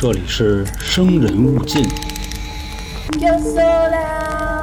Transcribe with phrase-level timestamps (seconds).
[0.00, 1.82] 这里是生人勿近。
[3.18, 4.62] Yo sola,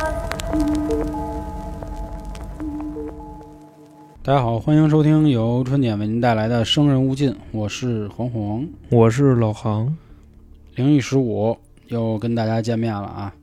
[4.24, 8.66] 大家好，欢迎收听由春点为您带来的《生人勿近》，我是黄黄。
[8.90, 9.94] 我是老航，
[10.76, 11.58] 灵异十五
[11.88, 13.34] 又跟大家见面了啊，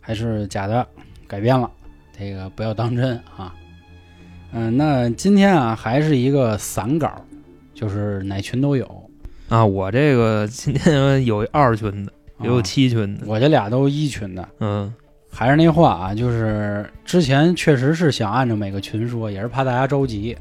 [0.00, 0.88] 还是假的，
[1.26, 1.70] 改编了，
[2.18, 3.54] 这个不要当真啊。
[4.52, 7.12] 嗯、那今天啊还是一个散稿，
[7.74, 9.01] 就是哪群都有，
[9.52, 14.48] 啊，我这个今天 有二群的，也有啊七群的，我这俩都一群的。
[14.60, 14.92] 嗯
[15.34, 20.34] 还是那话啊，就是之前确实是想按照每个群说，也是怕大家着急，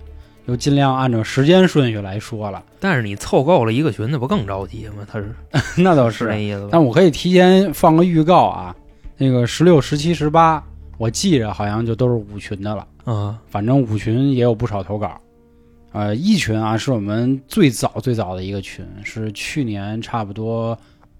[0.47, 2.63] 就尽量按照时间顺序来说了。
[2.79, 5.05] 但是你凑够了一个群，那不更着急吗？
[5.09, 5.33] 他是
[5.81, 6.69] 那倒是那意思吧？
[6.71, 8.75] 但我可以提前放个预告啊，
[9.17, 10.63] 那个十六、十七、十八，
[10.97, 12.87] 我记着好像就都是五群的了。
[13.05, 15.19] 嗯，反正五群也有不少投稿。
[15.91, 20.77] 呃，一群啊是我们最早最早的一个群，是去年差不多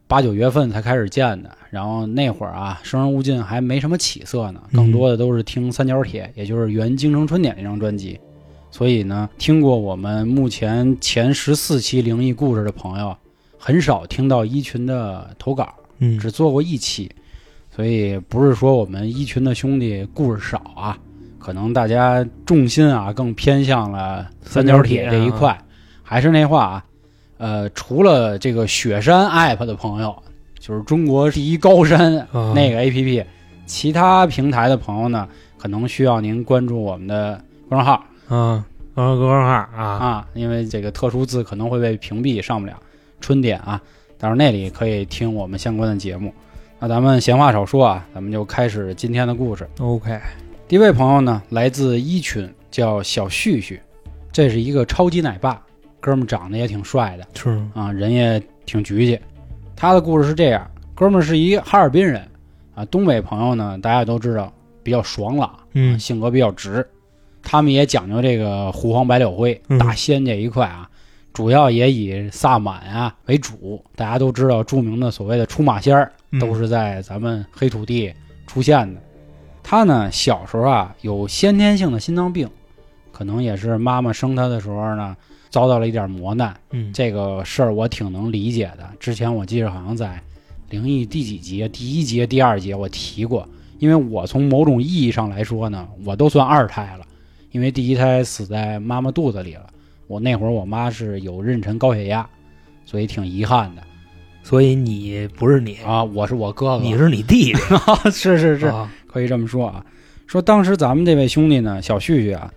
[0.08, 1.52] 八九月份才开始建的。
[1.70, 8.20] 然后那会儿啊，生人勿近还没什么起色呢，更多的都是听三角铁，也就是原《京城春点》那张专辑。
[8.70, 13.16] 所以呢，听过我们目前前十四期灵异故事的朋友，
[13.58, 15.74] 很少听到一群的投稿。
[16.04, 17.12] 嗯只做过一期，
[17.76, 20.98] 所以不是说我们一群的兄弟故事少啊，
[21.42, 25.58] 可能大家重心啊更偏向了三角铁这一块。
[26.04, 26.86] 还是那话啊，
[27.38, 30.16] 呃，除了这个雪山 app 的朋友，
[30.60, 33.26] 就是中国第一高山啊那个 app，、
[33.66, 42.76] 其他平台的朋友呢，可能需要您关注我们的公众号啊，啊，哥二啊，啊，因为这个特殊字可能会被屏蔽，上不了
[43.22, 43.82] 春点啊。
[44.18, 46.34] 但是那里可以听我们相关的节目。
[46.78, 49.66] 那咱们闲话少说啊，咱们就开始今天的故事。
[49.80, 50.20] OK，
[50.72, 53.78] 第一位朋友呢，来自一群，叫小旭旭，
[54.32, 55.62] 这是一个超级奶爸，
[56.00, 59.20] 哥们儿长得也挺帅的是啊，人也挺局气。
[59.76, 62.26] 他的故事是这样，哥们儿是一哈尔滨人
[62.74, 64.50] 啊，东北朋友呢，大家都知道
[64.82, 66.88] 比较爽朗，嗯性格比较直，
[67.44, 70.90] 他们也讲究这个胡黄白柳灰、嗯大仙这一块啊，
[71.34, 73.84] 主要也以萨满啊为主。
[73.98, 78.14] 大家都知道著名的所谓的出马仙儿，嗯都是在咱们黑土地
[78.48, 79.02] 出现的。
[79.64, 82.50] 他呢小时候啊有先天性的心脏病，
[83.12, 85.16] 可能也是妈妈生他的时候呢
[85.50, 86.56] 遭到了一点磨难。
[86.72, 88.90] 嗯，这个事儿我挺能理解的。
[89.00, 90.22] 之前我记得好像在
[90.70, 93.48] 灵异第几集，第一节、第二节我提过，
[93.80, 97.06] 因为我从某种意义上来说呢，我都算二胎了，
[97.52, 99.68] 因为第一胎死在妈妈肚子里了。
[100.08, 102.28] 我那会儿我妈是有妊娠高血压，
[102.86, 103.82] 所以挺遗憾的
[104.44, 106.04] 所以你不是你，啊。
[106.04, 107.60] 我是我哥哥，你是你弟弟，
[108.12, 109.86] 是是是，啊可以这么说啊。
[110.28, 112.50] 说当时咱们这位兄弟呢，小旭旭啊，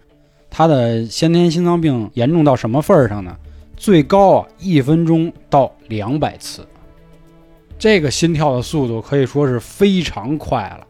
[0.49, 3.37] 他的先天心脏病严重到什么份儿上呢？
[3.77, 6.65] 最高啊，一分钟到两百次，
[7.77, 10.87] 这个心跳的速度可以说是非常快了。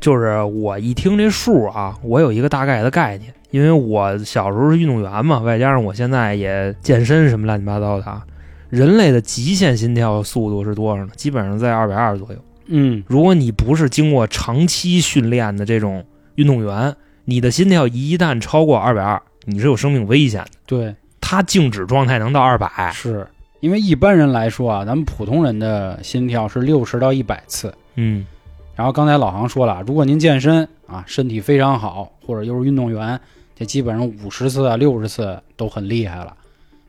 [0.00, 8.24] 就是我一听这数啊，我有一个大概的概念，因为我小时候是运动员嘛，外加上我现在也健身什么乱七八糟的啊。
[8.70, 11.12] 人类的极限心跳速度是多少呢？
[11.14, 12.38] 基本上在二百二左右。
[12.66, 16.04] 嗯，如果你不是经过长期训练的这种
[16.36, 20.50] 运动员，你的心跳一旦超过二百二，你是有生命危险的。
[20.66, 23.26] 对，他静止状态能到二百，是
[23.60, 27.72] 因为一般人来说啊，咱们普通人的心跳是六十到一百次。
[27.94, 28.26] 嗯
[28.74, 33.20] 然后刚才老航说了，如果您健身啊，身体非常好，或者又是运动员，
[33.54, 36.34] 这基本上五十次啊、六十次都很厉害了。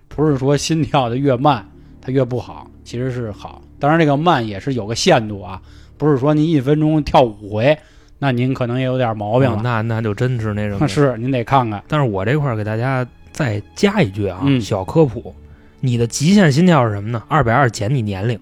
[0.07, 1.67] 不是说心跳的越慢
[2.00, 3.61] 它越不好，其实是好。
[3.83, 5.61] 当然这个慢也是有个限度啊，
[5.97, 7.77] 不是说您一分钟跳五回，
[8.17, 9.57] 那您可能也有点毛病了。
[9.57, 10.88] 哦那那就真是那什么。
[10.88, 11.83] 是您得看看。
[11.89, 15.35] 但是我这块儿给大家再加一句啊，嗯小科普，
[15.81, 17.22] 你的极限心跳是什么呢？
[17.27, 18.39] 二百二减你年龄，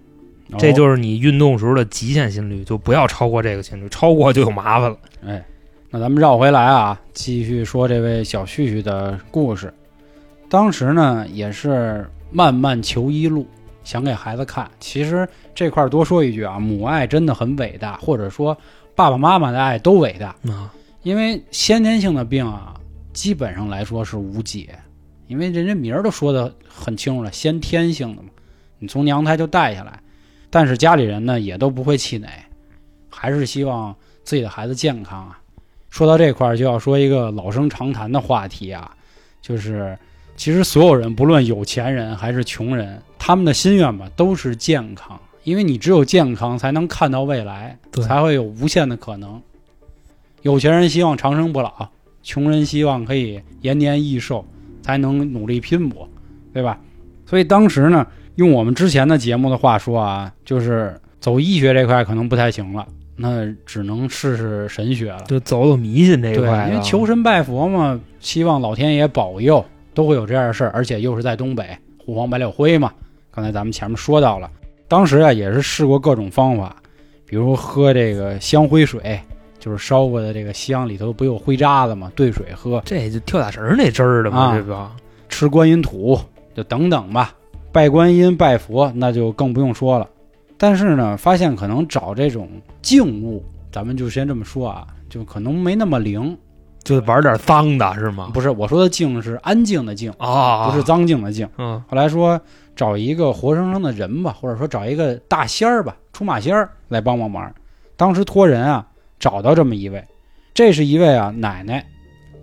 [0.59, 4.97] 这哦就是你运动时候的极限心率，就不要超过这个心率，超过就有麻烦了。
[5.25, 5.43] 哎，
[5.89, 9.73] 那咱们绕回来啊，继续说这位小旭旭的故事。
[10.47, 13.47] 当时呢，也是漫漫求医路，
[13.83, 14.69] 想给孩子看。
[14.79, 18.57] 其实这块儿多说一句啊，母爱真的很伟大，或者说
[18.95, 20.35] 爸爸妈妈的爱都伟大。
[20.51, 20.73] 啊，
[21.03, 22.73] 因为先天性的病啊，
[23.13, 24.77] 基本上来说是无解，
[25.27, 28.29] 因为人家名儿都说的很清楚了，先天性的嘛，
[28.79, 29.99] 你从娘胎就带下来。
[30.49, 32.27] 但是家里人呢也都不会气馁，
[33.09, 35.39] 还是希望自己的孩子健康啊。
[35.89, 38.95] 说到这块儿，就要说一个老生常谈的话题啊，
[39.41, 39.97] 就是
[40.35, 49.41] 其实所有人，不论有钱人还是穷人，他们的心愿吧都是健康，因为你只有健康才能看到未来，才会有无限的可能。
[50.41, 51.89] 有钱人希望长生不老，
[52.23, 54.43] 穷人希望可以延年益寿，
[54.81, 56.09] 才能努力拼搏，
[56.51, 56.79] 对吧？
[57.27, 65.23] 所以当时呢，用我们之前的节目的话说啊，就是走医学这块可能不太行了，那只能试试神学了。
[65.27, 69.63] 就走走迷信这一对，块的，因为求神拜佛嘛，希望老天爷保佑，
[69.93, 72.91] 都会有这样的事儿，而且又是在东北，胡黄白柳灰嘛。
[73.29, 74.49] 刚才咱们前面说到了，
[74.87, 76.75] 当时啊也是试过各种方法，
[77.25, 79.19] 比如喝这个香灰水，
[79.59, 84.91] 就是烧过的这个香里头不有灰渣子嘛，兑水喝，这就跳大神儿那汁儿的嘛，啊这个
[85.29, 86.19] 吃观音土，
[86.53, 87.33] 就等等吧。
[87.71, 90.05] 拜观音、拜佛，那就更不用说了。
[90.57, 92.49] 但是呢，发现可能找这种
[92.81, 93.41] 静物，
[93.71, 96.37] 咱们就先这么说啊，就可能没那么灵。
[96.83, 98.29] 就玩点脏的是吗？
[98.33, 101.47] 不是我说的静是安静的静，啊，不是脏静的静。
[101.57, 102.39] 嗯后来说
[102.75, 107.53] 找一个活生生的人吧，或者说找一个大仙儿吧，出马仙儿来帮帮忙。
[107.95, 108.87] 当时托人啊
[109.19, 110.03] 找到这么一位，
[110.53, 111.85] 这是一位啊奶奶，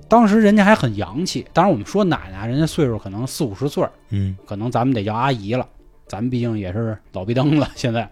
[0.06, 1.44] 当时人家还很洋气。
[1.52, 5.66] 当然我们说奶奶，人家岁数可能四五十岁，嗯，可能咱们得叫阿姨了，
[6.06, 7.68] 咱 们毕竟也是老逼灯了。
[7.74, 8.08] 现在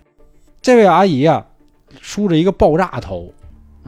[0.61, 1.47] 这位阿姨啊，
[2.01, 3.33] 梳着一个爆炸头，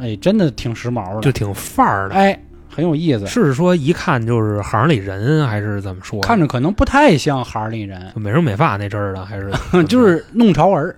[0.01, 2.15] 哎，真的挺时髦的，就挺范儿的。
[2.15, 2.39] 哎
[2.71, 3.27] 很有意思。
[3.27, 6.21] 是说一看就是行里人，还是怎么说？
[6.21, 9.53] 看着可能不太像行里人，美容美发那阵儿的，还是
[9.89, 10.95] 就是弄潮儿。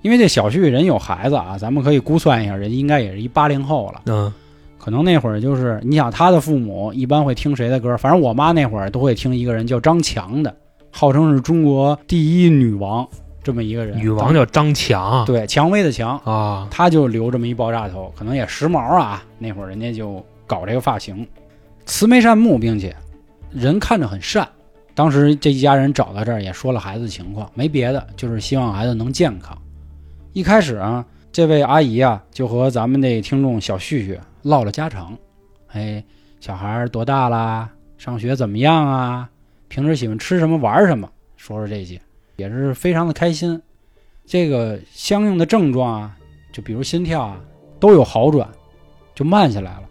[0.00, 4.02] 因为这小旭人有孩子啊，咱们可以估算一下，人应该也是一八零后了。
[4.06, 4.32] 嗯
[4.78, 7.94] 可能那会儿就是，你想他的父母一般会听谁的歌？
[7.98, 10.56] 反正我妈那会儿都会听一个人叫张强的，
[10.90, 13.06] 号称是中国第一女王
[13.48, 13.96] 这么一个人。
[13.96, 19.24] 女王叫张强，对蔷薇的蔷，啊，他就留这么一爆炸头，可能也时髦啊。
[19.38, 21.26] 那会儿人家就搞这个发型，
[21.86, 22.94] 慈眉善目，并且
[23.50, 24.46] 人看着很善。
[24.94, 29.56] 当时这一家人找到这儿也说了孩子情况，没别的，就是希望孩子能健康。
[30.34, 31.02] 一开始啊，
[31.32, 35.16] 这位阿姨啊就和咱们这听众小旭旭唠了家常，
[35.72, 36.04] 哎，
[36.38, 37.70] 小孩儿多大啦？
[37.96, 39.30] 上学怎么样啊？
[39.68, 41.08] 平时喜欢吃什么玩什么？
[41.36, 42.00] 说说这些，
[42.38, 43.60] 也是非常的开心。
[44.24, 46.16] 这个相应的症状啊，
[46.52, 47.40] 就比如心跳啊，
[47.78, 48.48] 都有好转，
[49.14, 49.82] 就慢下来了。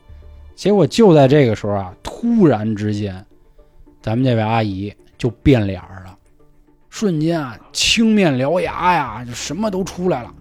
[0.56, 3.24] 结果就在这个时候啊，突然之间，
[4.02, 6.18] 咱们这位阿姨就变脸了，
[6.90, 10.34] 瞬间啊，青面獠牙呀，就什么都出来了，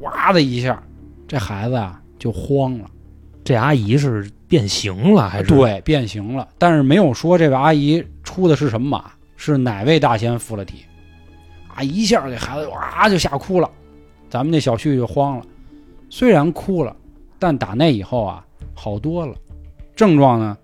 [0.00, 0.82] 哇的一下，
[1.28, 2.90] 这孩子啊就慌了，
[3.44, 10.91] 这阿姨是变形了还是？，对，变形了，但是没有说这位阿姨出的是什么马，是哪位大仙附了体，啊，
[11.74, 13.70] 啊一下给孩子哇就吓哭了，
[14.28, 15.44] 咱们那小旭就慌了，
[16.08, 16.94] 虽然哭了，
[17.38, 19.34] 但打那以后啊好多了，
[19.94, 20.56] 症状呢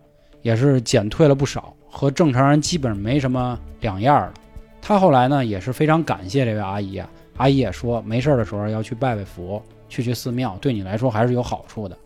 [0.43, 4.35] 也是减退了不少，和正常人基本没什么两样了。
[4.81, 11.97] 他后来呢也是非常感谢这位阿姨啊，阿姨也说没事的时候要去拜拜佛，去去寺庙，对你来说还是有好处的。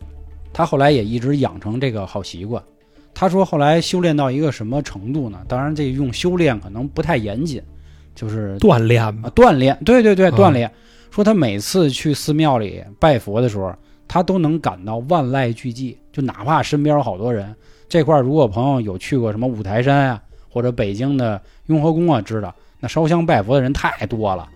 [0.51, 2.61] 他后来也一直养成这个好习惯。
[3.13, 5.39] 他说后来修炼到一个什么程度呢？
[5.47, 7.61] 当然，这用修炼可能不太严谨，
[8.15, 9.77] 就是锻炼啊，锻炼。
[9.83, 10.71] 对对对，嗯锻炼。
[11.11, 13.75] 说他每次去寺庙里拜佛的时候，
[14.07, 17.55] 他都能感到万籁俱寂，就哪怕身边有好多人。
[17.87, 24.49] 这块儿如果朋友有去过什么五台山啊，或者北京的雍和宫啊，知道那烧香拜佛的人太多了。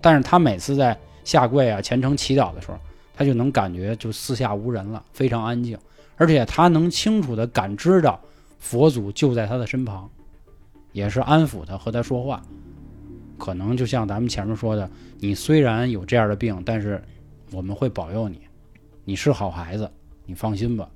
[0.00, 2.78] 但是他每次在下跪啊、虔诚祈祷的时候，
[3.16, 5.76] 他就能感觉就四下无人了，非常安静，
[6.16, 8.20] 而且他能清楚地感知到
[8.60, 10.08] 佛祖就在他的身旁，
[10.92, 12.40] 也是安抚他和他说话。
[13.38, 14.88] 可能就像咱们前面说的，
[15.18, 17.02] 你虽然有这样的病，但是
[17.52, 18.40] 我们会保佑你，
[19.04, 19.90] 你是好孩子，
[20.26, 20.88] 你放心吧。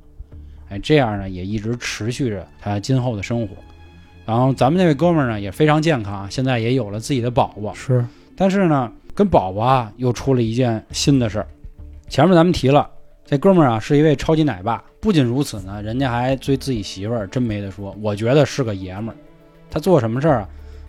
[0.69, 3.55] 哎，这样呢也一直持续着他今后的生活。
[4.27, 7.73] 然后咱们那位哥们儿呢也非常健康，现在也有了自己的宝宝。
[7.73, 8.05] 是
[8.37, 11.49] 但是呢，跟宝宝啊又出了一件新的事儿。
[12.09, 12.89] 前面咱们提了，
[13.25, 14.85] 这哥们儿啊是一位超级奶爸。
[15.01, 17.97] 不仅如此呢，人家还对自己媳妇儿，真没得说。
[18.03, 19.17] 我觉得是个爷们儿。
[19.71, 20.49] 他做什么事儿啊？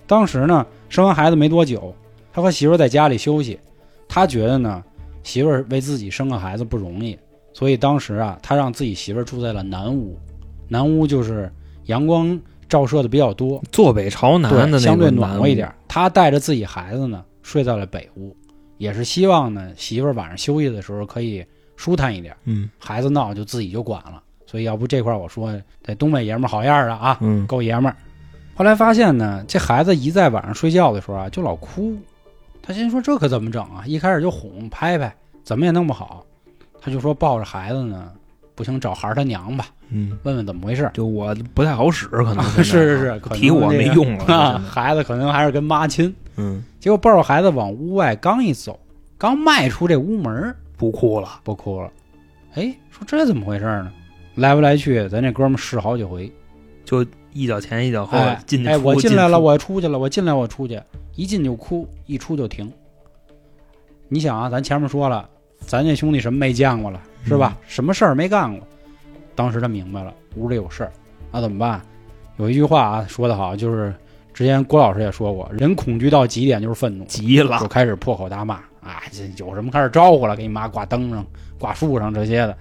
[0.09, 1.93] 当时呢，生完孩子没多久，
[2.33, 3.59] 他和媳妇在家里休息。
[4.07, 4.83] 他觉得呢，
[5.21, 7.15] 媳妇儿为自己生个孩子不容易，
[7.53, 10.17] 所以当时啊，他让自己媳妇儿住在了南屋。
[10.67, 11.51] 南屋就是
[11.85, 12.37] 阳光
[12.67, 15.71] 照射的比较多，坐北朝南的那对，相对暖和一点。
[15.87, 18.35] 他带着自己孩子呢，睡在了北屋，
[18.79, 24.23] 也是希望呢，媳妇儿晚上休息的时候可以舒坦一点，嗯孩子闹就自己就管了。
[24.47, 27.95] 所以要不这块我说，这东北爷们儿好样儿的啊，嗯，够爷们儿。
[28.59, 31.95] 后来发现呢，这孩子一在晚上睡觉的时候啊，就老哭。
[32.61, 33.85] 他心说这可怎么整啊？
[33.85, 36.25] 一开始就哄拍拍，怎么也弄不好。
[36.81, 38.11] 他就说抱着孩子呢，
[38.55, 40.91] 不行找孩儿他娘吧，嗯，问问怎么回事。
[40.93, 46.13] 就我不太好使，可能是是是，可能提我没用了 啊，孩子可能还是跟妈亲。
[46.35, 48.77] 嗯，结果抱着孩子往屋外刚一走，
[49.17, 51.89] 刚迈出这屋门，不哭了，不哭了。
[52.55, 53.89] 哎，说这怎么回事呢？
[54.35, 56.29] 来不来去，咱这哥们儿试好几回。
[56.83, 60.81] 就一脚前一脚后哎进去哎，我进来了，我出去了，我进来我出去。
[61.15, 62.71] 一进就哭，一出就停。
[64.07, 67.57] 你想啊，咱前面说了，咱这兄弟什么没见过了，是吧？
[67.67, 68.65] 什么事儿没干过？
[69.35, 70.91] 当时他明白了，屋里有事儿，
[71.31, 71.81] 那怎么办？
[72.37, 73.93] 有一句话啊，说得好，就是
[74.33, 79.01] 之前郭老师也说过，人恐惧到极点就是愤怒，急了就，开始破口大骂啊！
[79.11, 81.25] 这有什么开始招呼了，给你妈挂灯上、
[81.59, 82.57] 挂树上这些的，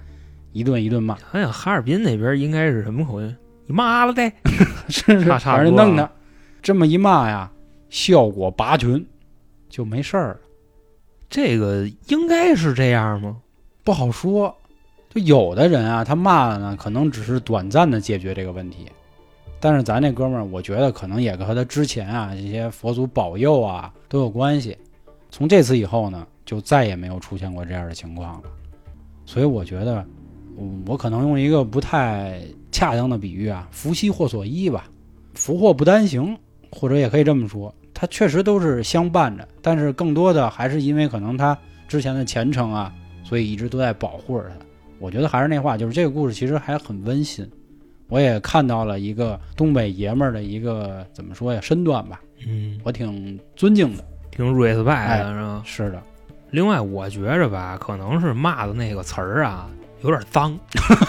[0.51, 3.35] 一顿一顿骂，想想哈尔滨那边应该是什么口音？
[3.69, 4.31] 你妈了的！
[4.89, 6.11] 是是，差差反不多啊正弄的
[6.59, 7.51] 这么一骂呀，
[7.91, 9.05] 效果拔群，
[9.69, 10.39] 就没事儿了。
[11.29, 13.37] 这个应该是这样吗？
[13.83, 14.53] 不好说，
[15.13, 18.87] 就有的人啊，他骂了呢，可能只是短暂的解决这个问题，
[19.59, 24.75] 但是咱这哥们儿，我觉得可能也和他之前啊这些佛祖保佑啊都有关系。
[25.29, 28.49] 从这次以后呢，就再也没有出现过这样的情况了。
[29.27, 30.03] 所以我觉得，
[30.59, 34.85] 嗯我可能用一个不太恰当的比喻啊，福兮祸所依吧，
[35.33, 36.37] 福祸不单行，
[36.71, 44.55] 或者也可以这么说，它确实都是相伴着，但是更多的还是因为可能他之前的前程啊，所以一直都在保护着他。
[44.99, 47.49] 我觉得还是那话，就是这个故事其实还很温馨。
[48.09, 54.03] 我也看到了一个东北爷们儿的一个怎么说呀身段吧，嗯，我挺尊敬的。
[54.31, 55.61] 挺 respect 的哎是吧？
[55.65, 56.01] 是的，
[56.49, 59.69] 另外，我觉着吧，可能是骂的那个词儿啊
[60.01, 60.57] 有点脏，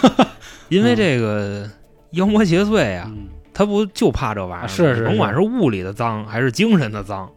[0.69, 1.69] 因为这个
[2.11, 4.67] 妖魔邪祟啊，嗯，他不就怕这玩意儿吗？
[4.67, 7.31] 是是甭管是物理的脏还是精神的脏，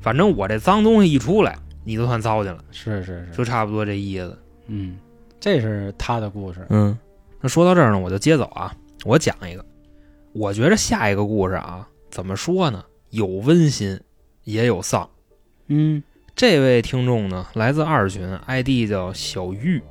[0.00, 4.38] 反正我这脏东西一出来，你就算糟践了，是是是，就差不多这意思。
[4.66, 4.98] 嗯，
[5.40, 6.66] 这是他的故事。
[6.68, 6.96] 嗯，
[7.40, 8.74] 那说到这儿呢，我就接走啊，
[9.04, 9.64] 我讲一个。
[10.34, 12.84] 我觉着下一个故事啊，怎么说呢？
[13.10, 13.98] 有温馨，
[14.44, 15.08] 也有丧。
[15.68, 16.02] 嗯
[16.36, 19.82] 这位听众呢，来自二群，ID 叫小玉，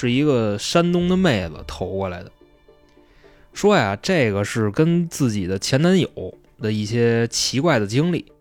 [0.00, 2.32] 是一个山东的妹子投过来的。
[3.52, 6.08] 说呀，这个是跟自己的前男友
[6.58, 8.32] 的一些奇怪的经历。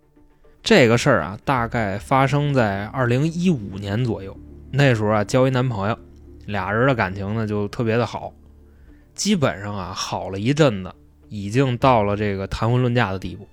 [0.64, 4.38] 这个事儿啊，大概发生在二零一五年左右。
[4.72, 6.00] 那时候啊，交一男朋友，
[6.46, 8.32] 俩人的感情呢就特别的好，
[9.14, 10.94] 基本上啊好了一阵子，
[11.28, 13.46] 已经到了这个谈婚论嫁的地步。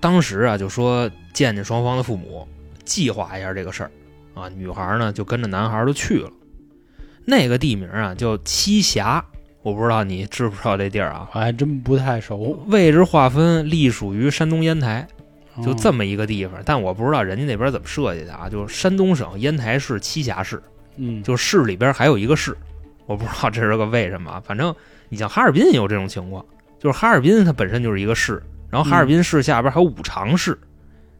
[0.00, 2.48] 当时啊就说见见双方的父母，
[2.84, 3.90] 计划一下这个事儿
[4.34, 4.48] 啊。
[4.50, 6.30] 女孩呢就跟着男孩就去了，
[7.26, 9.22] 那个地名啊叫栖霞，
[9.62, 11.28] 我不知道你知不知道这地儿啊？
[11.34, 15.06] 我还真不太熟，位置划分隶属于山东烟台，
[15.62, 18.48] 就这么，一个地方，但我不知道人家那边怎么设计的啊。
[18.48, 20.62] 就是山东省烟台市栖霞市，
[20.96, 22.56] 嗯，就市里边还有一个市，
[23.06, 24.42] 我不知道这是个为什么啊。
[24.44, 24.72] 反正
[25.08, 26.44] 你像哈尔滨也有这种情况，
[26.78, 28.40] 就是哈尔滨它本身就是一个市，
[28.70, 30.56] 然后哈尔滨市下边还有五常市，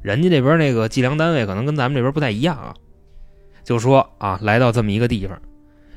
[0.02, 2.72] 人家那边那个计量单位可能跟咱们这边不太一样啊。
[3.64, 5.36] 就说啊，来到这么一个地方，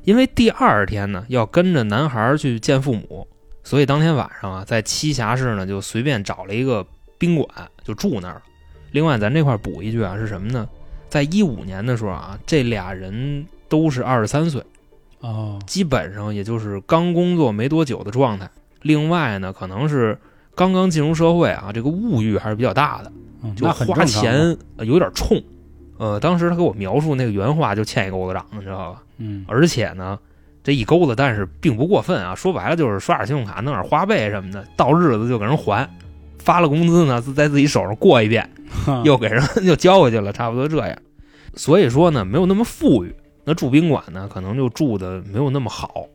[0.09, 3.27] 因为第二天呢要跟着男孩去见父母，
[3.63, 6.83] 所以当天晚上啊，在栖霞市呢就随便找了一个
[7.19, 7.47] 宾馆
[7.83, 8.41] 就住那儿了。
[8.89, 10.67] 另外，咱这块儿补一句啊，是什么呢？
[11.09, 14.63] 在一五年的时候啊，这俩人都是二十三岁，
[15.19, 18.49] 哦，基本上也就是刚工作没多久的状态。
[18.81, 20.17] 另外呢，可能是
[20.55, 23.11] 刚刚进入社会啊，这个物欲还是比较大的，
[23.55, 25.39] 就花钱呃有点冲。
[25.99, 29.03] 呃，当时他给我描述那个原话就欠一钩子账，你知道吧？
[29.17, 30.17] 嗯，而且呢，
[30.63, 32.33] 这一钩子，但是并不过分啊。
[32.33, 35.87] 说白了就是刷点信用卡，弄点花呗什么的，到日子就给人还。
[36.39, 38.49] 发了工资呢，在自己手上过一遍，
[39.03, 40.97] 又给人 又交回去了，差不多这样。
[41.53, 43.13] 所以说呢，没有那么富裕。
[43.43, 46.05] 那住宾馆呢，可能就住的没有那么好，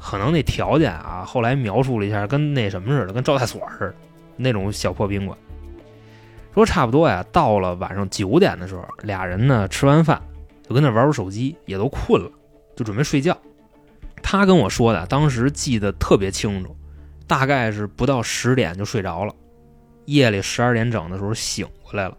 [0.00, 3.94] 可能那条件啊，后来描述了一下，跟那什么似的，跟招待所似的
[4.36, 5.38] 那种小破宾馆。
[6.54, 10.20] 说差不多呀，到了晚上九点的时候，俩人呢吃完饭
[10.68, 12.30] 就跟那玩会儿手机，也都困了，
[12.76, 13.36] 就准备睡觉。
[14.22, 16.76] 他跟我说的，当时记得特别清楚，
[17.26, 19.34] 大概是不到十点就睡着了，
[20.06, 22.16] 夜里十二点整的时候醒过来了。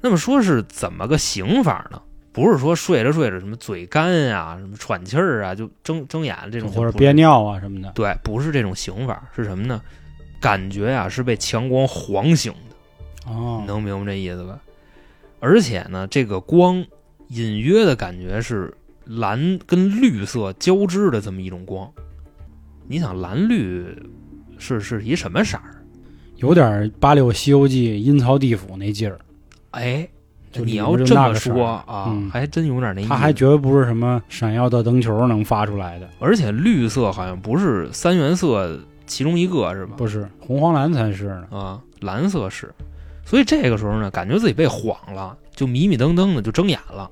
[0.00, 2.02] 那么说是怎么个醒法呢？
[2.32, 9.80] 不是说睡着睡着什么嘴干呀、什么喘气儿啊，就睁睁眼这种，或者憋尿啊什么的，对，不是这种醒法，是什么呢？
[10.40, 12.73] 感觉啊、是被强光晃醒的，
[13.26, 14.58] 哦，能明白这意思吧？
[15.40, 16.84] 而且呢，这个光
[17.28, 18.72] 隐约的感觉是
[19.04, 21.90] 蓝跟绿色交织的这么一种光。
[22.86, 23.86] 你想蓝绿
[24.58, 25.62] 是是一什么色儿？
[26.36, 29.18] 有点八六《西游记》阴曹地府那劲儿，
[29.70, 30.06] 哎，
[30.50, 33.08] 就你要这么说啊，嗯还真有点那意思。
[33.08, 39.94] 它还绝对不是什么闪耀的灯球能发出来的，而且绿色好像不是三原色其中一个是吧？
[39.96, 41.46] 不是红黄蓝才是呢。
[41.50, 42.72] 啊，蓝色是。
[43.24, 47.10] 所以这个时候呢，感觉自己被晃了，就迷迷瞪瞪的就睁眼了。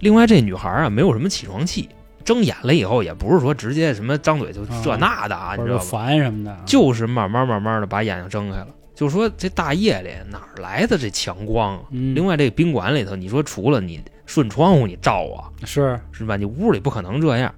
[0.00, 1.88] 另外，这女孩啊没有什么起床气，
[2.24, 5.84] 睁眼了以后也不是说直接什么张嘴就这啊那的啊，你知道吧？
[5.84, 11.82] 烦什么的，就是慢慢慢慢的把眼睛睁开了，就说这大夜里哪来的这强光啊？
[11.90, 16.36] 嗯，另外，这宾馆里头，你说除了你顺窗户你照啊，是是吧？
[16.36, 17.54] 你屋里不可能这样，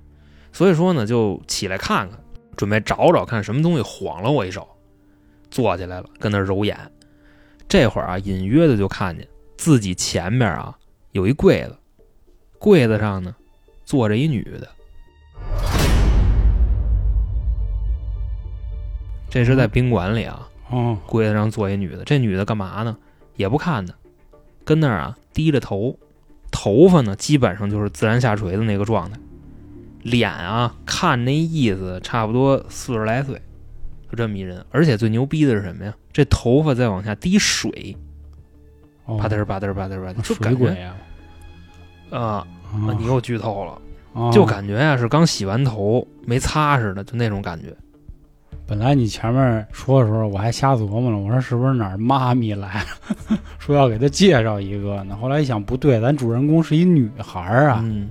[0.52, 2.18] 所以说呢，就起来看看，
[2.56, 4.68] 准备找找看什么东西晃了我一手，
[5.50, 6.76] 坐起来了，跟那揉眼。
[7.68, 10.76] 这会儿啊，隐约的就看见自己前面啊
[11.12, 11.76] 有一柜子，
[12.58, 13.34] 柜子上呢
[13.84, 14.68] 坐着一女的。
[19.28, 22.96] 这是在宾馆里啊，哦，柜子上坐一女的，这女的干嘛呢？
[23.34, 23.92] 也不看她，
[24.64, 25.98] 跟那儿啊低着头，
[26.52, 29.18] 头发呢基本上就是自然下垂的那个状态，
[30.02, 33.42] 脸啊看那意思差不多四十来岁，
[34.14, 34.64] 就这么一人。
[34.70, 35.92] 而且最牛逼的是什么呀？
[36.12, 37.96] 这头发在往下滴水，
[39.06, 40.86] 哦吧嗒吧嗒吧嗒吧嗒，就水感觉鬼
[42.10, 42.46] 啊，
[42.98, 43.78] 你又剧透了，
[44.14, 47.74] 啊就感觉啊是刚洗完头没擦似的，就那种感觉。
[48.66, 52.80] 本来你前面说的时候，我还瞎琢磨了，我说是不是哪儿妈咪来
[53.28, 55.16] 了，说要给他介绍一个呢？
[55.20, 58.08] 后来一想，不对，咱主人公是一女孩啊，嗯，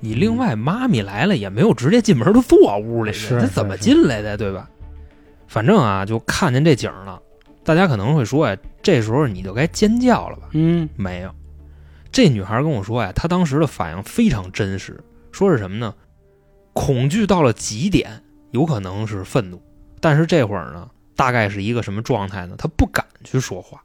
[0.00, 4.68] 你另外妈咪来了也没有直接进门就坐屋里去，是他怎么进来的，对吧？
[5.46, 7.20] 反正啊，就看见这景儿了。
[7.64, 10.48] 大家可能会说呀，这时候你就该尖叫了吧？
[10.52, 11.30] 嗯没有，
[12.12, 15.94] 这女孩跟我说呀，她当时的反应非常真实，说是什么呢？
[16.72, 19.60] 恐惧到了极点，有可能是愤怒，
[20.00, 22.54] 但是这会儿呢，大概是一个什么状态呢？
[22.58, 23.82] 她不敢去说话，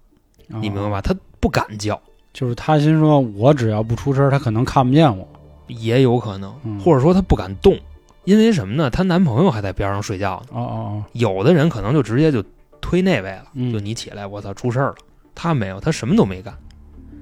[0.48, 1.01] 你明白吧？？
[1.01, 2.00] 她不敢叫。
[2.34, 5.27] 就是她心说，我只要不出声，他可能看不见我。
[5.68, 7.77] 也有可能，嗯或者说她不敢动，
[8.25, 8.90] 因为什么呢？
[8.90, 10.50] 她男朋友还在边上睡觉呢。
[10.54, 12.44] 哦哦有的人可能就直接就
[12.80, 14.96] 推那位了，嗯就你起来，我操，出事儿了。
[15.34, 16.54] 她没有，她什么都没干，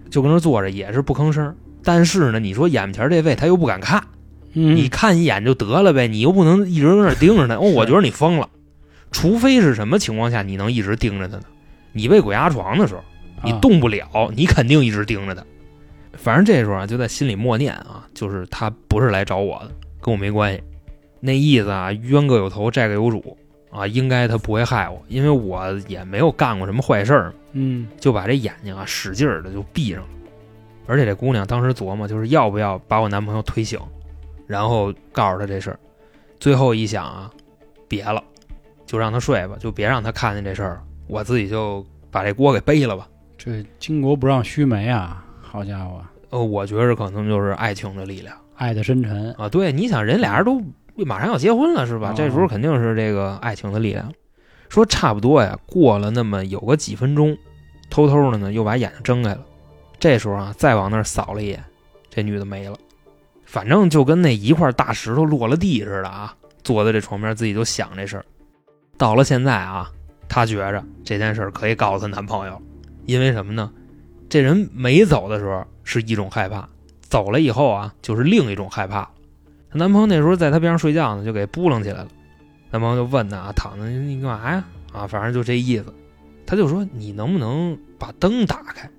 [0.10, 1.56] 就跟那儿坐着，也是不吭声。
[1.84, 4.04] 但是呢，你说眼前这位他又不敢看，
[4.54, 7.56] 嗯，你看一眼就得了呗，你又不能一直跟那儿盯着他。
[7.62, 8.50] 哦，我觉得你疯了，
[9.12, 11.44] 除非是什么情况下你能一直盯着他呢？
[11.94, 13.02] 你被鬼压床的时候，
[13.44, 15.44] 你啊动不了，你肯定一直盯着他。
[16.14, 20.62] 反正这时候啊，就在心里默念啊，就是他不是来找我的，跟我没关系。
[21.20, 23.38] 那意思啊，冤各有头，债各有主
[23.72, 30.10] 啊，应该他不会害我，因为我也没有干过什么坏事儿，嗯就把这眼睛啊使劲儿的就闭上了。
[30.88, 33.80] 而且这姑娘当时琢磨，就是要不要把我男朋友推醒，
[34.48, 35.80] 然后告诉他这事儿。
[36.40, 37.30] 最后一想啊，
[37.88, 38.24] 别了，
[38.86, 43.08] 就让他睡吧，就别让他看见这事儿了，我自己就把这锅给背了吧。
[43.38, 46.02] 这巾帼不让须眉啊，好家伙，
[46.32, 49.32] 呃，我觉着可能就是爱情的力量爱的深沉。
[49.34, 49.48] 啊。
[49.48, 50.60] 对，你想人俩人都
[51.04, 52.12] 马上要结婚了是吧？
[52.12, 54.12] 哦这时候肯定是这个爱情的力量。
[54.70, 57.36] 说差不多呀，过了那么有个几分钟，
[57.90, 59.44] 偷偷的呢又把眼睛睁开了。
[60.00, 61.64] 这时候啊，再往那儿扫了一眼，
[62.10, 62.78] 这女的没了。
[63.46, 68.26] 反正就跟那一块大石头落了地似的啊，坐在这床边自己就想这事儿。
[68.96, 69.92] 到了现在啊，
[70.28, 72.62] 她觉着这件事儿可以告诉她男朋友，
[73.06, 73.72] 因为什么呢？
[74.30, 76.70] 这人没走的时候是一种害怕，
[77.02, 79.10] 走了以后啊，就是另一种害怕。
[79.72, 82.08] 她男朋友那时候在她边上睡觉呢，就给扑棱起来了。
[82.72, 84.64] 男朋友就问她啊，躺着你你干嘛呀？
[84.94, 85.94] 啊，反正就这意思。
[86.46, 88.90] 她就说你能不能把灯打开？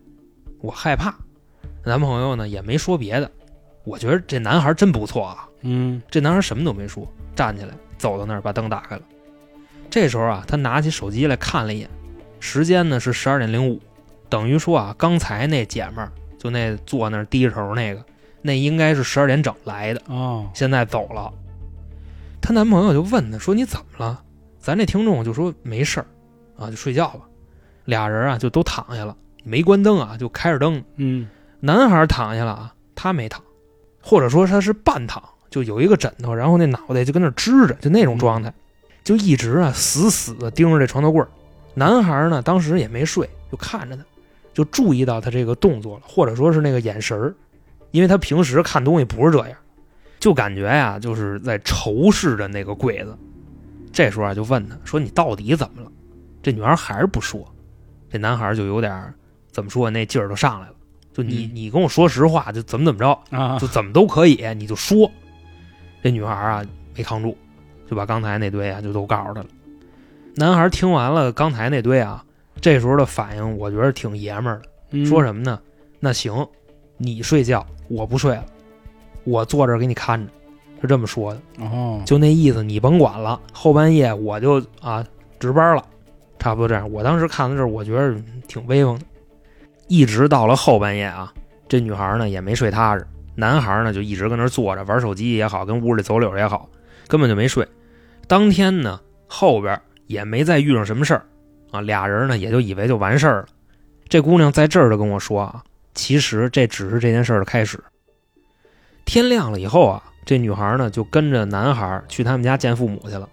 [0.61, 1.15] 我害怕。
[1.85, 3.31] 男朋友呢也没说别的，
[3.85, 5.49] 我觉得这男孩真不错啊。
[5.63, 9.03] 嗯这男孩什么都没说，站起来走到那儿把灯打开了。
[9.89, 11.91] 这时候啊，他拿起手机来看了一眼，
[12.39, 13.81] 时间呢是十二点零五，
[14.29, 18.05] 等于说啊，刚才那姐们儿就那坐那儿低着头那个，
[18.42, 21.33] 那应该是十二点整来的，哦，现在走了。
[22.40, 24.22] 她男朋友就问她说：“你怎么了？”
[24.59, 26.07] 咱这听众就说没事儿，
[26.57, 27.20] 啊，就睡觉吧。
[27.87, 30.83] 俩人啊就都躺下了，没关灯啊，就开着灯。
[30.96, 31.29] 嗯
[31.61, 33.42] 男孩躺下了啊，他没躺，
[34.03, 38.53] 或者说他是半躺，就有一个枕头，然后那脑袋就跟那支着，就那种状态，
[39.03, 41.29] 就一直啊死死的盯着这床头柜儿。
[41.74, 44.03] 男孩呢，当时也没睡，就看着他，
[44.53, 47.35] 就注意到他这个动作了，或者说是那个眼神儿，
[47.90, 49.57] 因为他平时看东西不是这样，
[50.18, 53.16] 就感觉呀、就是在仇视着那个柜子。
[53.92, 55.90] 这时候啊，就问他说：“你到底怎么了？”
[56.42, 57.44] 这女孩还是不说，
[58.09, 59.12] 这男孩就有点
[59.50, 60.74] 怎么说，那劲儿都上来了。
[61.12, 65.11] 就你嗯你跟我说实话，就怎么怎么着，啊就怎么都可以，你就说。
[66.03, 66.64] 这女孩啊
[66.96, 67.37] 没扛住，
[67.88, 69.46] 就把刚才那堆啊就都告诉他了。
[70.37, 72.24] 男孩听完了刚才那堆啊，
[72.61, 75.61] 这时候的反应我觉得挺爷们儿的，嗯说什么呢？
[75.98, 76.46] 那行，
[76.96, 78.46] 你睡觉，我不睡了，
[79.24, 80.33] 我坐这儿给你看着，
[80.81, 81.40] 是这么说的。
[81.59, 85.05] 哦，就那意思，你甭管了，后半夜我就啊
[85.40, 85.85] 值班了，
[86.38, 86.90] 差不多这样。
[86.92, 88.14] 我当时看到这儿，我觉得
[88.46, 89.05] 挺威风的。
[89.88, 91.35] 一直到了后半夜啊，
[91.68, 96.68] 这女孩呢也没睡踏实，男孩呢就一直跟那儿坐着玩手机也好，跟屋里走柳也好，
[97.09, 97.66] 根本就没睡。
[98.29, 99.76] 当天呢后边
[100.07, 101.24] 也没再遇上什么事儿，
[101.72, 103.46] 啊，俩人呢也就以为就完事儿了。
[104.09, 107.83] 这姑娘在这儿就跟我说啊，其实这只是这件事儿的开始。
[109.05, 113.29] 天亮了以后啊，这女孩呢就跟着男孩去他们家见父母去了。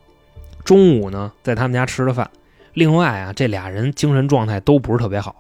[0.64, 2.30] 中午呢，在他们家吃了饭。
[2.74, 5.36] 另外啊，这俩人精神状态都不是特别好。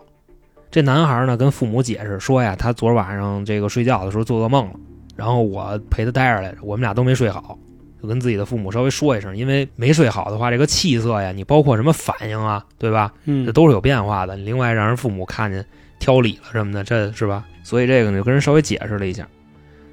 [0.69, 4.73] 这男孩呢跟父母解释说呀，他昨晚上这个睡觉的时候做噩梦了，
[5.15, 7.57] 然后我陪他待着来着，我们俩都没睡好，
[8.01, 13.13] 就跟自己的父母稍微说一声，因为没睡好的话，这个气色呀，你包括什么反应啊，对吧？
[13.25, 14.35] 嗯这都是有变化的。
[14.35, 15.65] 另外，让人父母看见
[15.99, 17.45] 挑理了什么的，这是吧？
[17.63, 19.27] 所以这个呢，就跟人稍微解释了一下。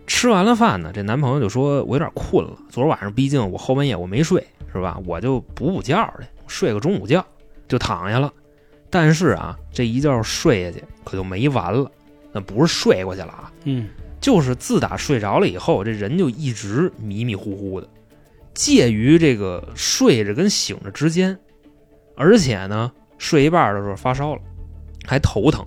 [0.06, 5.00] 吃完了饭呢，这男朋友就说：“我有点困了，昨儿晚上毕竟我后半夜我没睡，是吧？
[5.06, 7.24] 我就补补觉去，睡个中午觉，
[7.66, 8.30] 就躺下了。
[8.90, 11.90] 但是啊，这一觉睡下去可就没完了，
[12.32, 13.88] 那不是睡过去了啊，嗯
[14.20, 17.88] 就是自打睡着了以后，这人就一直迷迷糊糊的，
[18.52, 21.38] 介于这个睡着跟醒着之间，
[22.14, 24.42] 而且呢，睡一半的时候发烧了，
[25.06, 25.64] 还头疼。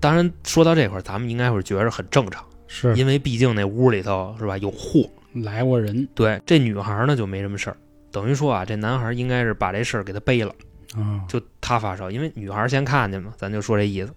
[0.00, 5.08] 当然，说到这块儿，咱们应该会觉着很正常，是因为毕竟那屋里头是吧有货。
[5.34, 7.76] 来过人对，这女孩呢就没什么事儿，
[8.10, 10.52] 等于说啊，这男孩应该是把这事儿给他背了。
[10.96, 14.12] 啊，就他发烧，因为女孩先看见嘛，咱就说这意思。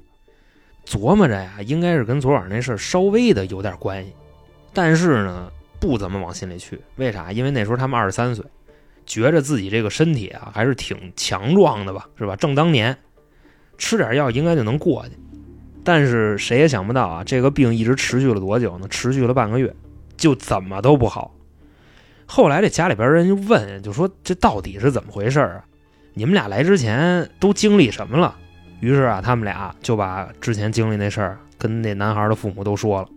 [0.85, 4.11] 琢磨着呀，应该是跟昨晚那事儿稍微的有点关系，
[4.73, 6.79] 但是呢，不怎么往心里去。
[6.95, 7.31] 为啥？
[7.31, 8.43] 因为那时候他们二十三岁，
[9.05, 12.35] 觉着自己这个身体啊还是挺强壮的吧，是吧？
[12.35, 12.97] 正当年，
[13.77, 15.11] 吃点药应该就能过去。
[15.83, 18.87] 但是谁也想不到啊，这个病一直持续了多久呢？
[18.89, 19.73] 持续了半个月，
[20.15, 21.35] 就怎么都不好。
[22.25, 25.63] 后来这家里边人就问，就说这到底是怎么回事啊？
[26.13, 28.35] 你们俩来之前都经历什么了？
[28.79, 33.07] 于是啊，他们俩就把之前经历那事儿跟那男孩的父母都说了。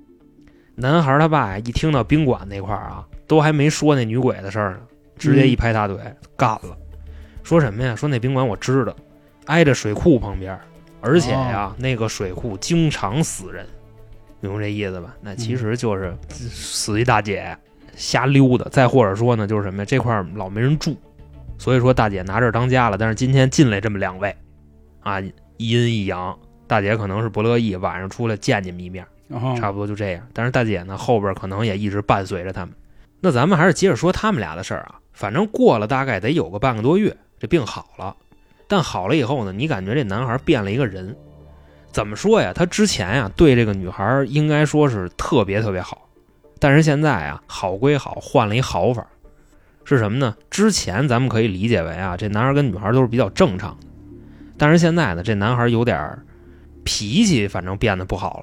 [0.75, 4.81] 男孩他爸，一听到宾馆那块儿啊，都还没说那女鬼的事儿呢，
[5.17, 5.97] 直接一拍大腿、
[6.37, 6.77] 干了，
[7.43, 7.97] 说什么呀？
[7.97, 8.95] 说那宾馆我知道，
[9.47, 10.59] 挨着水库旁边，
[11.07, 13.65] 而且呀，那个水库经常死人，
[14.41, 15.15] 明白这意思吧？
[15.21, 17.57] 那其实就是死一大姐
[17.95, 19.85] 瞎溜达，再或者说呢，就是什么呀？
[19.85, 20.97] 这块儿老没人住，
[21.59, 22.99] 所以说大姐拿这儿当家了。
[22.99, 24.35] 但是今天进来这么两位，
[25.01, 30.27] 啊，一阴一阳，大姐可能是不乐意，晚上出来见你们一面，哦差不多就这样。
[30.33, 32.75] 但是大姐呢，后边可能也一直伴随着他们。
[33.21, 34.97] 那咱们还是接着说他们俩的事儿啊。
[35.13, 38.15] 反正过了大概得有个半个多月，这病好了。
[38.69, 41.17] 但好了以后呢，你感觉这男孩变了一个人。
[41.93, 42.53] 怎么说呀？
[42.55, 46.07] 他之前呀对这个女孩应该说是特别特别好，
[46.59, 49.07] 但是现在啊好归好，换了一好法，
[49.83, 50.37] 是什么呢？
[50.51, 53.87] 之前咱们可以理解为啊，这男孩跟女孩都是比较正常的，
[54.59, 56.19] 但是现在呢，这男孩有点
[56.85, 58.41] 脾气，反正变得不好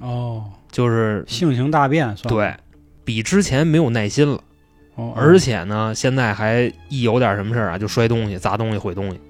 [0.00, 2.52] 了，哦，就是性情大变，算对
[3.04, 4.42] 比之前没有耐心了。
[4.96, 9.20] 哦，而且呢，现在还一有点什么事儿啊，就摔东西、砸东西、毁东西。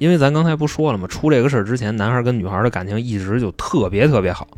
[0.00, 1.06] 因为咱刚才不说了吗？
[1.06, 4.48] 出这个事儿之前，男孩跟女孩的感情一直就特别特别好，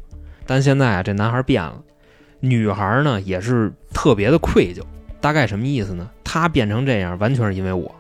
[0.47, 1.83] 但现在啊，这男孩变了，
[2.39, 4.81] 女孩呢也是特别的愧疚。
[5.21, 6.09] 大概什么意思呢？
[6.23, 7.93] 他变成这样，完全是因为我，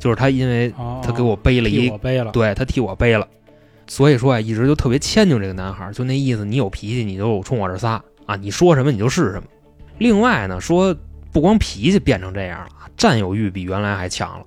[0.00, 3.28] 就是他因为哦他给我背了一背了，对他替我背了，
[3.86, 9.44] 所以说啊，一直就特别迁就这个男孩，就那意思，你有脾气你就冲我这撒啊，你说什么你就是什么。
[9.98, 10.92] 另外呢，说
[11.32, 14.44] 不光脾气变成这样了，占有欲比原来还强了。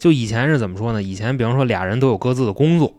[0.00, 1.00] 就以前是怎么说呢？
[1.00, 2.92] 以前比方说俩人都有各自的工作，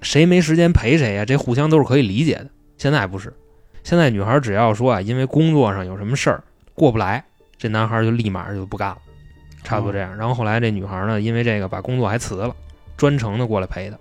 [0.00, 2.46] 谁没时间陪谁呀、这互相都是可以理解的。
[2.78, 3.34] 现在不是，
[3.82, 7.22] 现在女孩只要说啊，因为工作上有什么事儿过不来，
[7.58, 8.98] 这男孩就立马就不干了，
[9.64, 10.16] 差不多这样。
[10.16, 12.54] 然后后来这女孩呢，因为这个把工作还辞了。
[12.96, 13.98] 专程的过来陪他。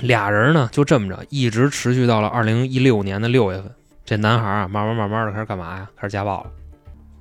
[0.00, 3.72] 俩人呢就这么着，一直持续到了二零一六年的六月份。
[4.04, 5.88] 这男孩啊，慢慢慢慢的开始干嘛呀？
[5.96, 6.50] 开始家暴了，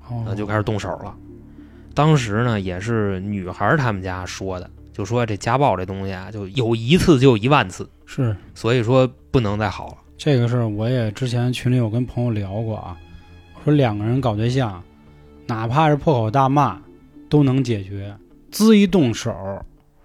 [0.09, 1.15] 哦那就开始动手了。
[1.93, 9.97] 当时呢，也是女孩他们家说的，就说这家暴这东西啊，就有一次就有一万次，是所以说不能再好了。
[10.17, 12.97] 这个事儿，我也之前群里有跟朋友聊过啊，
[13.63, 14.81] 说两个人搞对象，
[15.47, 16.81] 哪怕是破口大骂
[17.29, 18.15] 都能解决，
[18.51, 19.33] 滋一动手，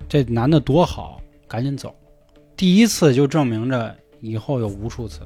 [0.08, 1.94] 这男的多好，赶紧走。
[2.56, 5.20] 第一次就证明着以后有无数次，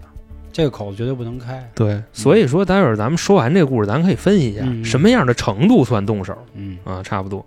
[0.52, 1.70] 这个口子绝对不能开。
[1.74, 6.36] 对，所以说待会儿咱们说完这个故事，咱可以分析一下嗯什么样的程度算动手。
[6.54, 7.44] 嗯啊，差不多。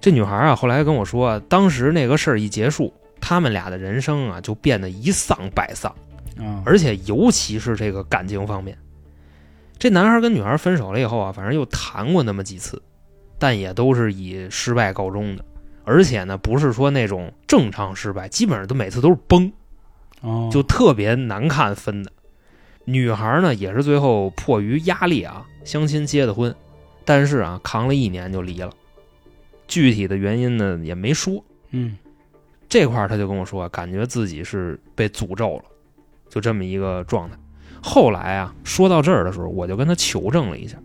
[0.00, 5.92] 这女孩啊，后来跟我说，当时那个事儿一结束，他们俩的人生啊就变得一丧百丧，
[6.38, 8.78] 啊，而且尤其是这个感情方面。
[9.78, 12.80] 这男孩跟女孩分手了以后啊，反正又谈过那么几次，
[13.38, 15.44] 但也都是以失败告终的。
[15.84, 19.50] 而且呢，不是说那种正常失败，基本上都每次都是崩，
[20.20, 22.12] 哦，就特别难看分的。
[22.90, 26.54] 女孩呢，也是最后迫于压力啊，相亲结的婚，
[27.04, 28.72] 但是啊，扛了一年就离了。
[29.66, 31.44] 具体的原因呢，也没说。
[31.72, 31.98] 嗯
[32.66, 35.64] 这块儿他就跟我说，感觉自己是被诅咒了，
[36.30, 37.36] 就这么一个状态。
[37.82, 40.78] 后来啊，说到这儿的时候，我就跟他求证了一下，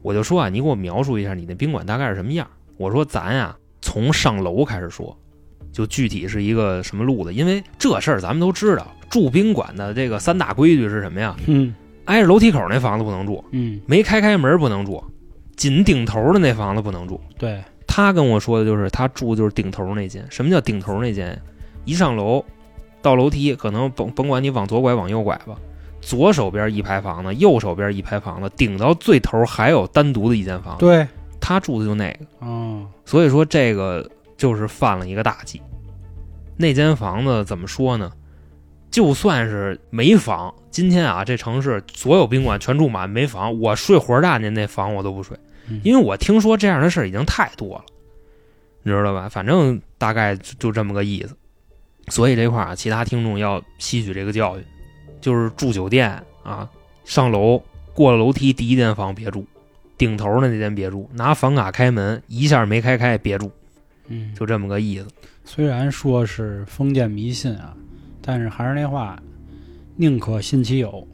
[0.00, 2.48] 我就说啊，你给我描述一下你那宾馆大概是什么样。
[2.76, 5.18] 我说咱呀，从上楼开始说，
[5.72, 11.34] 就具体是一个什么路子，因为这事儿咱们都知道，住宾馆的这个三大规矩是什么呀？
[11.46, 15.02] 嗯挨着楼梯口那房子不能住，嗯，没开开门不能住，
[15.54, 17.20] 紧顶头的那房子不能住。
[17.38, 20.26] 对，他跟我说的就是他住的就是顶头那间。
[20.28, 21.40] 什么叫顶头那间？
[21.84, 22.44] 一上楼
[23.00, 25.56] 到楼梯，可能甭甭管你往左拐往右拐吧，
[26.00, 30.80] 左手边一排房子，右手边一排房子，顶到最头还有单独的一间房子。
[30.84, 31.06] 对，
[31.40, 34.10] 他住的就那个，哦，所以说这个
[34.42, 35.62] 就是犯了一个大忌。
[36.56, 38.10] 那间房子怎么说呢？
[38.90, 47.84] 就算是没房，今天啊，这城市所有宾馆全住满没房，我睡火车站去那房我都不睡，嗯因为我听说这样的事儿已经太多了，
[48.82, 49.28] 你知道吧？
[49.28, 51.36] 反正大概就就这么个意思。
[52.08, 54.64] 所以这块儿啊，其他听众要吸取这个教训，
[55.20, 56.68] 就是住酒店啊，
[57.04, 57.62] 上楼
[57.94, 59.46] 过了楼梯第一间房别住，
[59.96, 63.52] 顶头的那间别住，拿房卡开门一下没开开别住，
[64.08, 65.06] 嗯，就这么个意思。
[65.44, 67.74] 虽然说是封建迷信啊，
[68.20, 69.20] 但是还是那话，
[69.96, 71.06] 宁可信其有，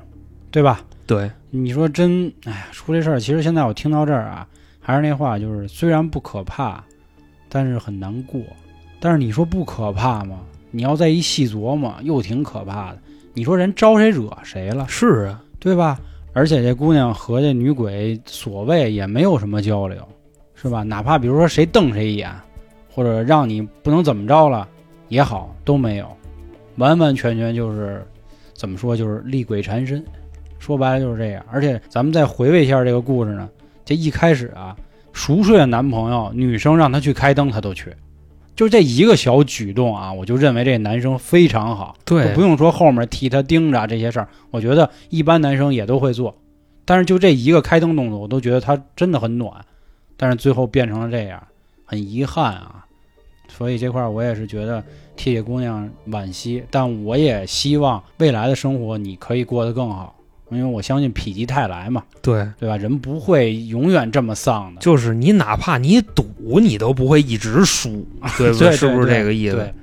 [0.51, 0.81] 对吧？
[1.07, 4.47] 对，你说真，哎呀，出这事儿，其实现在我听到这儿啊，
[4.81, 6.85] 还是那话，就是虽然不可怕，
[7.49, 8.41] 但是很难过。
[9.01, 10.41] 但是你说不可怕吗？
[10.71, 12.99] 你要再一细琢磨，又挺可怕的。
[13.33, 15.99] 你说人招谁惹谁了，是啊，对吧？
[16.35, 20.07] 而且这姑娘和这女鬼所谓也没有什么交流，
[20.55, 20.83] 是吧？
[20.83, 22.31] 哪怕比如说谁瞪谁一眼，
[22.99, 24.67] 或者让你不能怎么着了
[25.07, 26.17] 也好，都没有，
[26.79, 28.05] 完完全全就是
[28.55, 30.05] 怎么说，就是厉鬼缠身。
[30.59, 31.47] 说白了就是这样。
[31.49, 33.49] 而且咱们再回味一下这个故事呢，
[33.85, 34.77] 这一开始啊，
[35.13, 37.95] 熟睡的男朋友，女生让他去开灯，他都去。
[38.57, 41.95] 就这一个小举动啊，我就认为这男生非常好。
[42.05, 46.37] 对就不用说后面替他盯着这些事儿，我觉得一般男生也都会做。
[46.85, 49.65] 但是就这一个开灯动作，我都觉得他真的很暖。
[50.17, 51.41] 但是最后变成了这样，
[51.85, 52.78] 很遗憾啊。
[53.59, 54.81] 所以这块儿我也是觉得
[55.17, 60.17] 替这姑娘惋惜，但我也希望未来的生活你可以过得更好，
[60.51, 62.77] 因为我相信否极泰来嘛，对，对吧？
[62.77, 66.25] 人不会永远这么丧的，就是你哪怕你赌，
[66.61, 68.07] 你都不会一直输，
[68.39, 69.75] 对不对，是不是这个意思对？，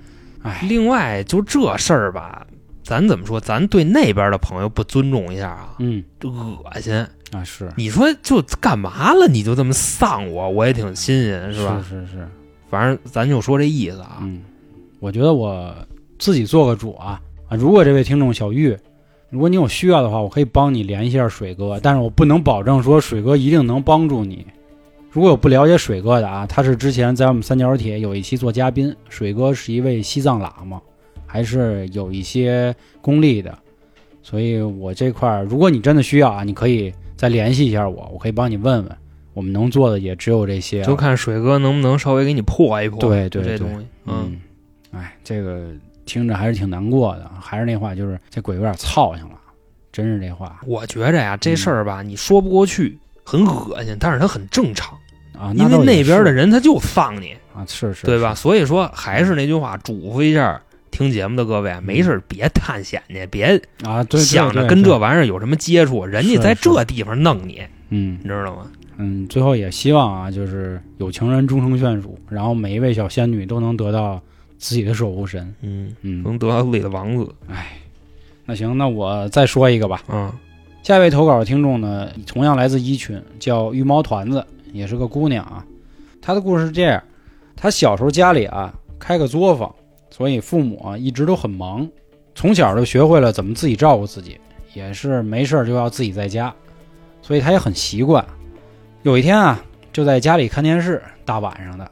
[0.43, 2.47] 哎，另外，就这事儿吧，
[2.81, 3.41] 咱怎么说？
[3.41, 6.95] 咱对那边的朋友不尊重一下啊，嗯这恶心。
[7.31, 9.27] 啊是你说就干嘛了？
[9.27, 11.83] 你就这么丧我，我也挺新鲜，是吧？
[11.83, 12.29] 是是是，
[12.69, 14.27] 反正咱就说这意思啊。
[14.99, 15.73] 我觉得我
[16.17, 17.55] 自己做个主啊啊！
[17.55, 18.75] 如果这位听众小玉，
[19.29, 24.45] 如果你有需要的话，我可以帮你联系下水哥，但是我不能保证说水哥一定能帮助你。
[25.11, 30.81] 如果有不了解水哥的啊，他是之前在我们三角铁有一期做嘉宾，水哥是一位西藏喇嘛，
[31.25, 33.55] 还是有一些功力的，
[34.23, 38.97] 所以我这块儿，如果你真的需要啊，你可以再联系一下我，我可以帮你问问。
[39.35, 42.99] 我们能做的也只有这些了，就看水哥能不能稍微给你破一破。
[42.99, 44.39] 对对对这东西，嗯，
[44.93, 45.67] 嗯，哎，这个
[46.05, 47.29] 听着还是挺难过的。
[47.39, 49.35] 还是那话，就是这鬼有点操性了，
[49.91, 54.97] 真是这话我觉着呀，这事儿吧，你说不过去，很恶心，但是它很正常，
[55.37, 55.53] 啊。
[55.53, 58.33] 因为那边的人他就放你，啊，是是，对吧？
[58.33, 68.71] 所以说还是那句话，嘱咐一下听节目的各位，没事别探险去，别啊，对，想着跟这玩意儿有什么接触，人家在这地方弄你，嗯你知道吗？
[68.97, 74.21] 嗯，最后也希望啊，就是有情人终成眷属，然后每一位小仙女都能得到
[74.57, 75.53] 自己的守护神。
[75.61, 77.77] 嗯，嗯，能得到自己的王子，哎，
[78.45, 80.01] 那行，那我再说一个吧。
[80.09, 80.31] 嗯
[80.83, 85.65] 下一位投稿的听众呢，同样来自一群，叫玉毛团子，也是个姑娘啊。
[86.21, 87.01] 她的故事是这样：
[87.55, 89.73] 她小时候家里啊开个作坊，
[90.11, 91.89] 所以父母啊一直都很忙，
[92.35, 94.39] 从小就学会了怎么自己照顾自己，
[94.75, 96.53] 也是没事儿就要自己在家，
[97.23, 98.23] 所以她也很习惯。
[99.05, 99.63] 有一天啊，
[99.93, 101.87] 就在家里看电视，大晚上的，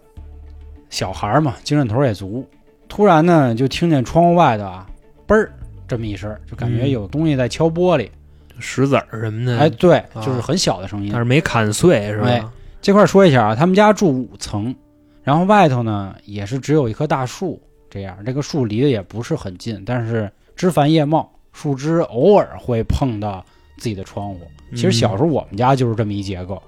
[0.90, 2.44] 小孩儿嘛，精神头儿也足，
[2.90, 4.88] 突然呢就听见窗户外头啊，
[5.28, 5.54] 嘣儿
[5.88, 8.10] 这么一声儿，就感觉嗯有东西在敲玻璃。
[8.58, 11.22] 石子儿什么的，哎，对，啊就是很小的声音但。
[11.22, 12.52] 是没砍碎是哎吧？
[12.82, 14.76] 这块儿说一下啊，他们家住五层，
[15.22, 23.46] 然后外头呢也是只有一棵大树，这样这个树离得也不是很近，但是枝繁叶茂，树枝偶尔会碰到
[23.78, 24.40] 自己的窗户。
[24.72, 26.60] 其实小时候我们家就是这么一结构，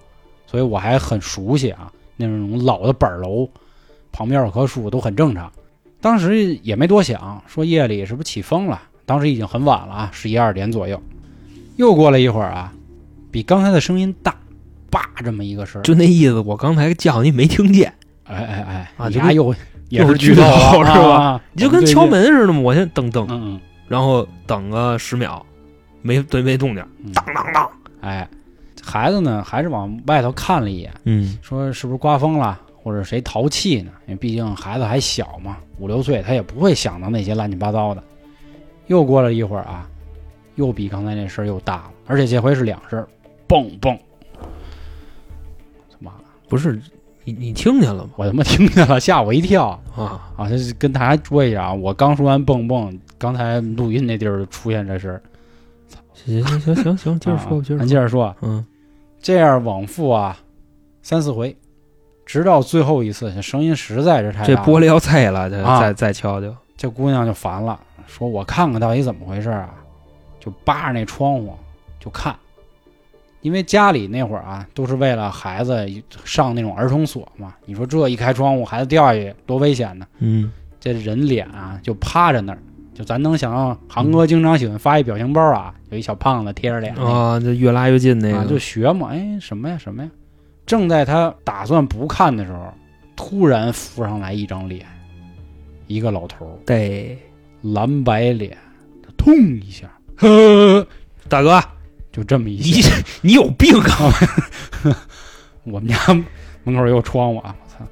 [0.56, 3.46] 所以我还很熟悉啊，那种老的板楼
[4.14, 5.52] 旁边有棵树都很正常。
[6.00, 8.82] 当时也没多想，说夜里是不是起风了？
[9.06, 10.98] 当时已经很晚了啊，十一二点左右。
[11.76, 12.72] 又过了一会儿啊，
[13.32, 14.34] 比刚才的声音大，
[14.90, 15.84] 叭这么一个声。
[15.84, 19.54] 就那意思，我刚才叫你没听见，哎哎哎，啊又
[19.90, 25.46] 也是剧透透是吧啊你就跟敲，门似的嘛，我先噔噔，嗯然后等个十秒，
[26.02, 28.26] 没对没动静，嗯，当当当，哎，
[28.86, 33.92] 孩子呢还是往外头看了一眼，嗯说是不是刮风了，或者谁淘气呢？
[34.06, 38.04] 因为毕竟孩子还小嘛，五六岁，他也不会想到那些乱七八糟的。
[38.88, 39.90] 又过了一会儿啊，
[40.54, 43.08] 又比刚才那声又大了，而且这回是两声儿，
[43.48, 43.98] 蹦蹦。
[45.90, 46.12] 他妈，
[46.48, 46.80] 不是
[47.24, 48.12] 你你听见了吗？
[48.16, 50.48] 我他妈听见了，吓我一跳啊，啊！
[50.78, 55.22] 跟大家说一下啊，我刚说完蹦蹦，刚才录音那地儿出现这事儿。
[56.14, 58.66] 行行行行行，接着说，啊接着说，咱接着说，嗯
[59.26, 60.38] 这样往复啊，
[61.02, 61.58] 三四回，
[62.28, 69.74] 直到最后一次，这声音实在是太大了，这玻璃要碎了，再再敲敲，这姑娘就烦了，说我看看到底怎么回事啊，
[70.40, 71.56] 就扒着那窗户
[72.00, 72.36] 就看，
[73.42, 75.88] 因为家里那会儿啊，都是为了孩子
[76.24, 80.06] 上那种儿童所嘛，你说这一开窗户，孩子掉下去多危险呢？
[80.20, 80.52] 嗯。
[80.80, 82.60] 这人脸啊就趴着那儿，
[82.96, 90.10] 就咱能想象，航哥经常喜欢发一表情包啊，有一小胖子贴着脸那个啊，就越拉越近那啊，个，就学嘛，哎，什么呀什么呀？
[90.66, 92.74] 正在他打算不看的时候，
[93.16, 94.86] 突然浮上来一张脸，
[95.88, 97.18] 一个老头儿，对，
[97.62, 98.58] 蓝白脸，
[99.04, 100.88] 他痛一下， 呵，
[101.28, 101.62] 大哥，
[102.14, 102.82] 就这么一你。
[103.22, 104.96] 你有病啊！
[105.66, 105.98] 我们家
[106.64, 107.86] 门口有窗户啊，我操，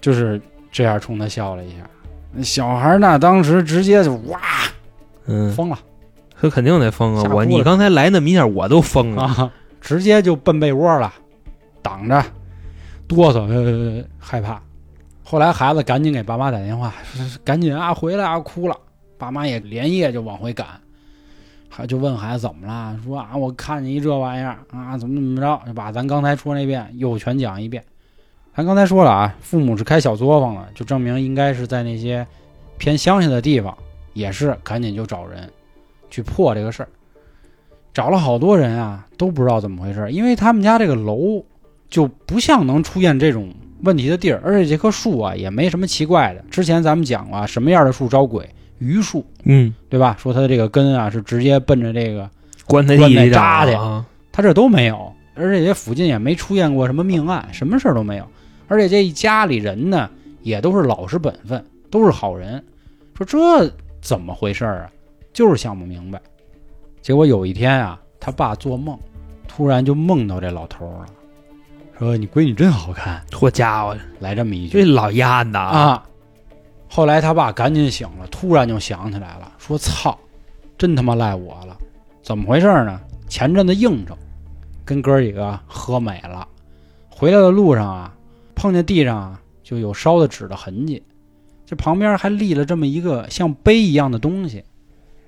[0.00, 0.38] 就是
[0.70, 1.88] 这样冲他笑了一下。
[2.36, 4.38] 那小孩那当时直接就哇
[5.26, 5.78] 嗯，疯了
[6.38, 7.30] 他肯定得疯啊！
[7.32, 9.22] 我你刚才来那么一下，我都疯了。
[9.22, 11.12] 啊，直接就奔被窝了，
[11.80, 12.22] 挡着，
[13.08, 14.60] 哆嗦，呃，害怕。
[15.24, 16.92] 后来孩子赶紧给爸妈打电话，
[17.42, 18.76] 赶紧啊回来啊，哭了。
[19.18, 20.66] 爸妈也连夜就往回赶，
[21.70, 27.82] 还就问孩子怎么了，说啊我看见一这玩意儿啊，怎么怎么着，就把咱刚才说那遍又全讲一遍。
[28.56, 32.26] 咱刚才说了啊，父母是开小作坊的，就证明应该是在那些
[32.78, 33.76] 偏乡下的地方，
[34.14, 35.46] 也是赶紧就找人
[36.08, 36.88] 去破这个事儿。
[37.92, 41.44] 找了好多人啊，都不知道怎么回事儿，因为他们家这个楼
[41.90, 46.42] 就不像能出现这种问题的地儿，而且这棵树啊也没什么奇怪的。
[46.50, 48.48] 之前咱们讲过啊，什么样的树招鬼？
[48.78, 50.16] 榆树，嗯，对吧？
[50.18, 52.28] 说它的这个根啊是直接奔着这个，
[52.66, 58.26] 棺材棺材地里扎的啊，它这都没有，而且这附近也没出现过什么命案，什么事儿都没有。
[58.68, 60.10] 而且这一家里人呢，
[60.42, 62.62] 也都是老实本分，都是好人。
[63.14, 64.90] 说这怎么回事儿啊？
[65.32, 66.20] 就是想不明白。
[67.00, 68.98] 结果有一天啊，他爸做梦，
[69.46, 71.06] 突然就梦到这老头儿了，
[71.98, 73.22] 说：“你闺女真好看。
[73.32, 75.58] 好家伙，”来这么一句这老丫的！
[75.58, 76.02] 啊。
[76.88, 80.18] 后来他爸赶紧醒了，突然就想起来了，说：“操，
[80.78, 81.76] 真他妈赖我了！
[82.22, 83.00] 怎么回事呢？
[83.28, 84.16] 前阵子应酬，
[84.84, 86.46] 跟哥儿几个喝美了，
[87.08, 88.14] 回来的路上啊，
[88.66, 91.00] 碰见地上啊就有烧的纸的痕迹，
[91.64, 94.64] 这旁边还立了这么一个像碑一样的东西。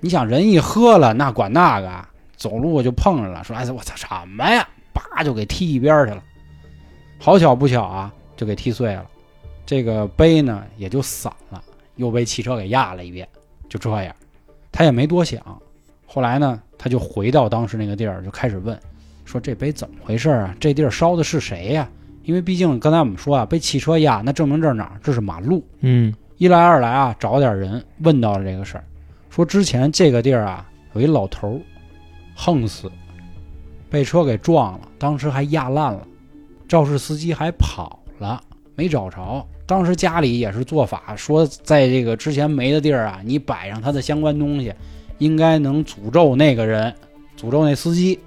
[0.01, 2.05] 你想人一喝了，那管那个，
[2.37, 6.21] 走路就碰着了，说：“哎，我操，什么呀？”叭就给踢一边去了。
[7.21, 9.07] 好巧不巧啊，就给踢碎了。
[9.65, 11.63] 这个碑呢也就散了，
[11.95, 13.29] 又被汽车给压了一遍，
[13.69, 14.13] 就这样，
[14.73, 15.41] 他也没多想。
[16.07, 18.77] 后来呢，他就回到当时那个地儿，就开始问，
[19.25, 20.57] 说这碑怎么回事啊？
[20.59, 21.89] 这地儿烧的是谁呀、
[22.29, 25.01] 因为毕竟刚才我们说啊，被汽车压，那证明这儿哪儿？
[25.03, 25.65] 这是马路。
[25.81, 28.85] 嗯一来二来啊，找点人问到了这个事儿，
[29.31, 31.61] 说之前这个地儿啊有一老头儿
[32.37, 32.93] 横死，
[33.89, 36.07] 被车给撞了，当时还压烂了，
[36.69, 38.39] 肇事司机还跑了，
[38.75, 39.43] 没找着。
[39.65, 44.71] 当时家里也是做法，说在这个之前没的地儿啊，你摆上他的相关东西，
[45.17, 46.95] 应该能诅咒那个人，
[47.41, 48.21] 诅咒那司机。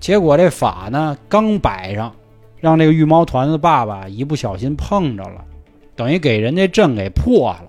[0.00, 2.10] 结果这法呢刚摆上，
[2.64, 5.44] 让这个御猫团的爸爸一不小心碰着了。
[5.94, 7.66] 等于给人家阵给破了，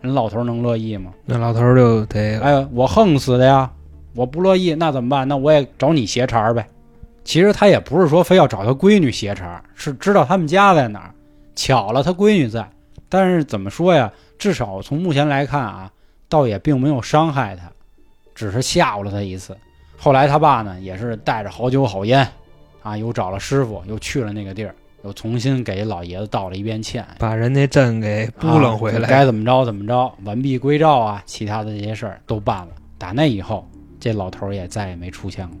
[0.00, 1.12] 人老头能乐意吗？
[1.24, 3.70] 那老头儿就得哎，我横死的呀，
[4.16, 5.28] 我不乐意，那怎么办？
[5.28, 6.66] 那我也找你斜茬儿呗。
[7.22, 11.14] 其实他也不是说非要找他闺女斜茬，是知道他们家在哪儿，
[11.54, 12.68] 巧了他闺女在。
[13.08, 14.12] 但是怎么说呀？
[14.40, 15.88] 至少从目前来看啊，
[16.28, 17.70] 倒也并没有伤害他，
[18.34, 19.56] 只是吓唬了他一次。
[19.96, 22.28] 后来他爸呢，也是带着好酒好烟，
[22.82, 24.74] 啊，又找了师傅，又去了那个地儿，
[25.04, 29.08] 又重新给老爷子道了一遍歉，把人家阵给扑棱回啊来。
[29.08, 32.68] 该怎么着怎么着，完璧归赵啊，其他的这些事儿都办了。
[32.98, 33.68] 打那以后，
[33.98, 35.58] 这老头儿也再也没出现过，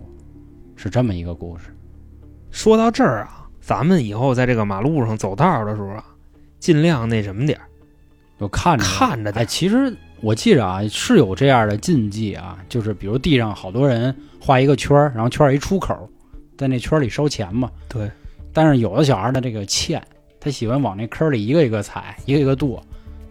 [0.76, 1.74] 是这么一个故事。
[2.50, 6.04] 说到这儿啊，咱们以后在这个马路上走道的时候啊，
[6.58, 7.64] 尽量那什么点儿
[8.38, 9.46] 就看着哎，看着点儿。
[9.46, 16.08] 其实我记着啊，是有这样的禁忌啊，就是比如地上好多人画一个圈儿，然后圈儿一出口，
[16.62, 17.70] 在那圈儿里烧钱嘛。
[17.88, 18.10] 对，
[18.52, 20.02] 但是有的小孩儿呢，这个欠，
[20.40, 22.82] 他喜欢往那坑里一个一个踩，一个一个剁，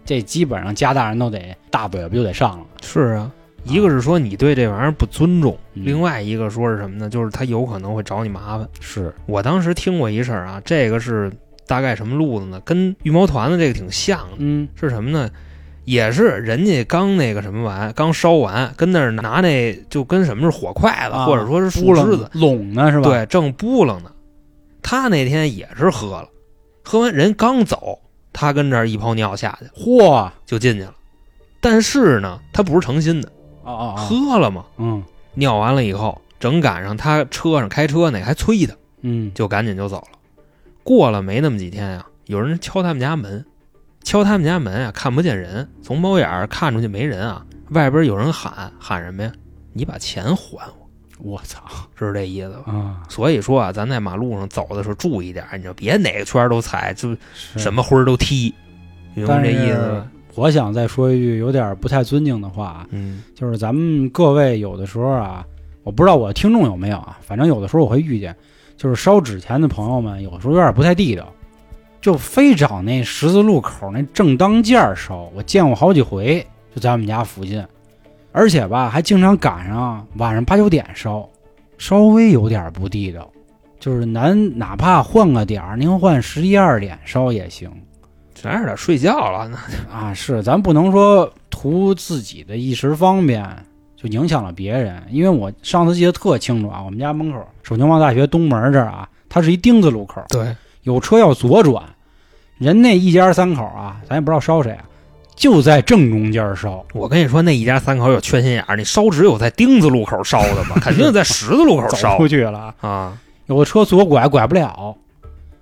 [0.04, 2.66] 这基本上家大人都得大嘴巴就得上了。
[2.82, 3.32] 是啊，
[3.64, 7.08] 一个是说你对这玩意儿不尊重，嗯另外一个说是什么呢？
[7.08, 8.68] 就是他有可能会找你麻烦。
[8.80, 11.32] 是，我当时听过一事儿啊，这个是
[11.66, 12.60] 大概什么路子呢？
[12.64, 15.30] 跟羽毛团的这个挺像的，嗯是什么呢？
[15.84, 24.10] 也是人家刚那个什么完，刚烧完，跟那儿拿那就跟什么是火筷子，啊或者说是树枝子，拢呢是吧？，对，正扑棱呢。
[24.82, 26.28] 他那天也是喝了，
[26.82, 28.00] 喝完人刚走，
[28.32, 30.94] 他跟这儿一泡尿下去嚯，就进去了。
[31.60, 33.28] 但是呢，他不是诚心的，
[33.62, 35.02] 哦哦哦，喝了嘛，嗯
[35.34, 40.18] 尿完了以后，正赶上他车上开车呢还催他，嗯，就赶紧就走了。
[40.82, 43.44] 过了没那么几天呀、有人敲他们家门，
[44.04, 49.32] 敲他们家门啊，看不见人，从猫眼儿看出去没人啊，外边有人喊喊什么呀？
[49.72, 50.58] 你把钱还
[51.18, 51.62] 我，我操
[51.98, 52.72] 是这意思吧？
[52.72, 57.16] 啊，所以说啊，咱在马路上走的时候注意点儿，你就别哪个圈儿都踩，就
[57.56, 58.52] 什么灰儿都踢，
[59.14, 60.06] 明白这意思吧？
[60.34, 65.44] 我想再说一句有点不太尊敬的话啊，嗯就是咱们各位有的时候啊，
[65.84, 68.34] 我不知道我听众有没有啊，反正有的时候我会遇见，
[68.76, 71.32] 就是烧纸钱的朋友们，有时候有点不太地道，
[72.02, 75.30] 就非找那十字路口那正当间儿烧。
[75.34, 76.44] 我见过好几回，
[76.74, 77.64] 就在我们家附近，
[78.32, 81.26] 而且吧，还经常赶上晚上八九点烧，
[81.78, 83.30] 稍微有点不地道。
[83.78, 87.70] 就是咱哪怕换个点儿，您换十一二点烧也行。
[88.34, 93.44] 这有点睡觉了，那啊，是，咱不能说图自己的一时方便
[93.96, 101.82] 就影响了别人，因为我上次记得特清楚啊，我们家门口首经贸大学东门这儿啊，它是一丁字路口，对，有车要左转，
[102.58, 104.84] 人那一家三口啊，咱也不知道烧谁啊，
[105.36, 110.76] 就在正中间烧，我跟你说，那一家三口有缺心眼儿，你烧纸有在丁字路口烧的吗？
[110.80, 113.18] 肯定在十字路口 烧出去了啊，啊！
[113.46, 114.96] 有的车左拐拐不了，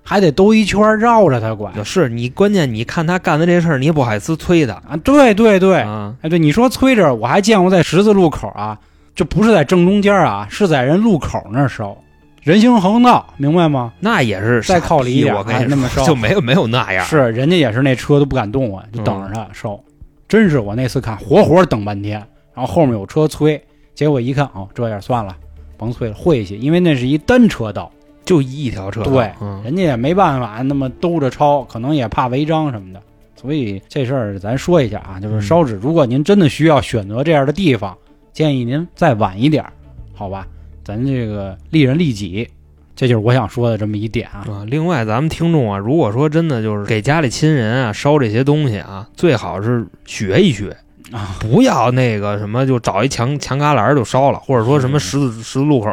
[0.03, 6.13] 还得兜一圈绕着他拐是你关键，你看他干的这事儿，你也不好意思催他啊，对对对，啊。
[6.21, 8.77] 哎，对，你说催着，我还见过在十字路口啊，
[9.15, 11.95] 就不是在正中间啊，是在人路口那儿烧，
[12.41, 13.93] 人行横道，明白吗？
[13.99, 17.05] 那也是再靠里一点我跟你那么烧就没有没有那样。
[17.05, 19.79] 是，人家也是那车都不敢动啊，就等着他烧。
[20.27, 22.17] 真是我那次看，活活等半天，
[22.53, 23.61] 然后后面有车催，
[23.93, 25.35] 结果一看，哦，这样算了，
[25.77, 27.91] 甭催了，晦气，因为那是一单车道，
[28.25, 32.99] 就一条车道，对，嗯，人家也没办法那么兜着抄，可能也怕违章什么的。
[33.35, 37.95] 所以这事儿咱说一下啊，就是嗯烧纸，如果您真的需要选择这样的地方，
[38.33, 39.73] 建议您再晚一点儿，
[40.15, 40.47] 好吧？
[40.91, 42.49] 咱这个利人利己，
[42.95, 44.43] 这就是我想说的这么一点啊。
[44.49, 50.75] 啊，另外咱们听众啊，如果说真的就是给家里亲人啊烧这些东西啊，最好是学一学
[51.13, 55.89] 啊，不要那个什么就找一墙墙旮旯儿就烧了，或者说什么十字十字路口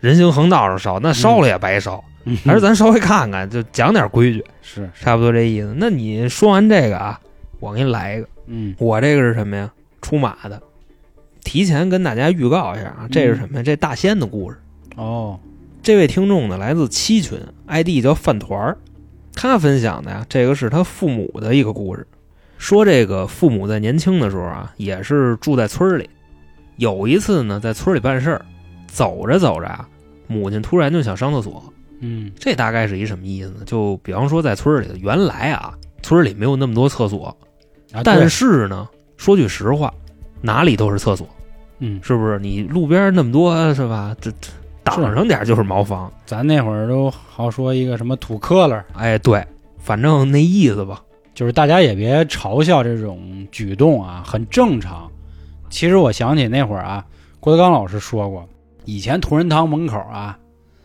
[0.00, 2.02] 人行横道上烧，那烧了也白烧。
[2.24, 5.74] 嗯还是咱稍微看看，就讲点规矩，是，是差不多这意思。
[5.76, 7.20] 那你说完这个啊，
[7.60, 9.70] 我给你来一个，嗯我这个是什么呀？
[10.02, 10.60] 出马的，
[11.44, 13.62] 提前跟大家预告一下啊，这是什么呀？
[13.62, 14.58] 这大仙的故事。
[14.96, 15.38] 哦，
[15.82, 18.76] 这位听众呢，来自七群，ID 叫饭团儿。
[19.34, 22.06] 他分享的呀，这个是他父母的一个故事。
[22.56, 26.08] 说这个父母在年轻的时候啊，也是住在村儿里。
[26.76, 28.44] 有一次呢，在村儿里办事儿，
[28.86, 29.88] 走着走着啊，
[30.26, 31.62] 母亲突然就想上厕所。
[32.00, 33.56] 嗯这大概是一什么意思呢？
[33.66, 37.36] 就比方说在村儿里，原来啊，村儿里没有那么多厕所，
[37.92, 39.92] 啊，但是呢，说句实话，
[40.40, 41.28] 哪里都是厕所，
[41.78, 42.38] 嗯，是不是？
[42.38, 44.14] 你路边那么多是吧？
[44.20, 44.50] 这这
[44.82, 46.12] 挡上点就是茅房。
[46.26, 49.44] 咱那会儿都好说一个什么土坷垃，哎，对，
[49.78, 51.00] 反正那意思吧。
[51.34, 53.20] 就是大家也别嘲笑这种
[53.50, 55.10] 举动啊，很正常。
[55.68, 57.04] 其实我想起那会儿啊，
[57.40, 58.48] 郭德纲老师说过，
[58.84, 60.38] 以前同仁堂门口啊，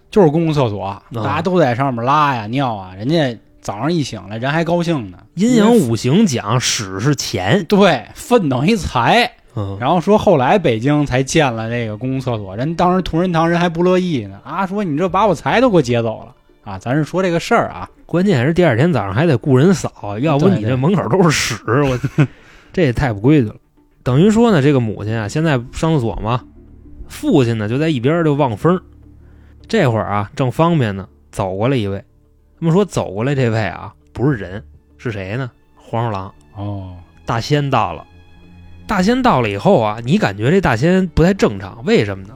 [0.10, 5.20] 就是公共厕所，大家都在上面拉呀尿啊，人家早上一醒来人还高兴呢。
[5.36, 9.32] 阴阳五行讲屎是钱，对，粪等于财。
[9.56, 16.78] 嗯，然后说后来北京才建了这个公共厕所，人当时同仁堂人还不乐意呢啊，说你这把我财都给我劫走了啊！
[16.78, 22.00] 咱是说这个事儿啊，关键是第二天早上还得雇人扫，要不你这门口都是屎，我
[22.72, 23.56] 这也太不规矩了。
[24.04, 26.43] 等于说呢，这个母亲啊，现在上厕所嘛，
[27.08, 28.82] 父亲呢就在一边就望风儿。
[29.68, 32.04] 这会儿啊，正方便呢，走过来一位。
[32.60, 34.64] 他们说走过来这位啊，不是人，
[34.97, 35.50] 是谁呢？
[35.76, 36.34] 黄鼠狼。
[36.56, 36.93] 哦，
[37.26, 38.06] 大仙到了，
[38.90, 42.34] 大仙到了以后啊，你感觉这大仙不太正常，为什么呢？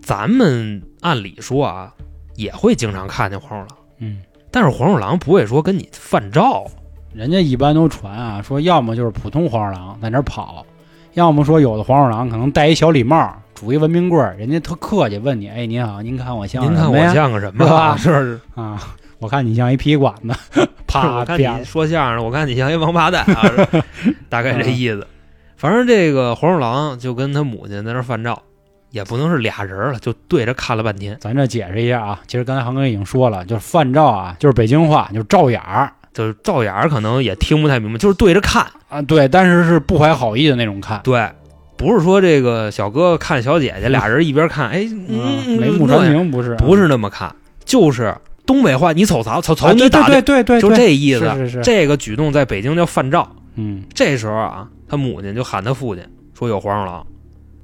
[0.00, 1.92] 咱们按理说啊，
[2.36, 4.16] 也会经常看见黄鼠狼，嗯，
[4.50, 6.64] 但是黄鼠狼不会说跟你犯照，
[7.12, 10.64] 人家一般都传啊，说要么就是普通黄鼠狼在那儿跑，
[11.12, 17.66] 要么说有的黄鼠狼可能戴一小礼帽，拄一文明棍儿，人家特客气问你，哎，您好，您看我像您看我像个什么
[17.98, 18.40] 是？
[18.54, 18.82] 啊？
[19.18, 23.44] 我看你像一皮管子，啪 我看啪你说相声，我看你像一王八蛋啊，
[24.30, 25.06] 大概这意思。
[25.60, 28.42] 反正这个黄鼠狼就跟他母亲在那儿犯照，
[28.92, 38.66] 也不能是俩人了，就对着看了半天，咱这解释一下啊，其实刚才航哥已经说了，就是犯照啊，就是北京话，就是照眼儿就是照眼儿可能也听不太明白，就是对着看。
[38.88, 41.28] 啊，对，但是是不怀好意的那种看，对，
[41.76, 44.88] 不是说这个小哥哥看小姐姐，俩人一边看，哎，
[45.58, 47.30] 眉目传情不是，不是那么看，
[47.66, 49.42] 就是东北话，你瞅啥？
[49.42, 51.20] 瞅瞅你打的，对对对对，就对这意思。
[51.34, 53.30] 是是是，这个举动在北京叫犯照。
[53.60, 56.04] 嗯这时候啊，他母亲就喊他父亲
[56.34, 57.06] 说有黄鼠狼。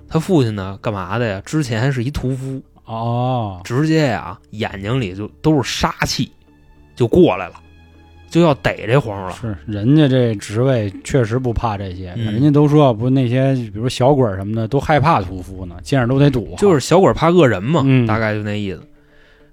[0.09, 1.43] 他父亲呢，干嘛的呀？
[1.45, 6.31] 之前是一屠夫，哦，直接呀眼睛里就都是杀气，
[6.95, 7.55] 就过来了，
[8.31, 9.57] 就要逮这黄鼠狼。
[9.57, 18.81] 是人家这职位确实不怕这些，嗯人家都说不那些比如小鬼什么的都害怕屠夫呢，见着都得躲，就是小鬼怕恶人嘛，嗯大概就那意思。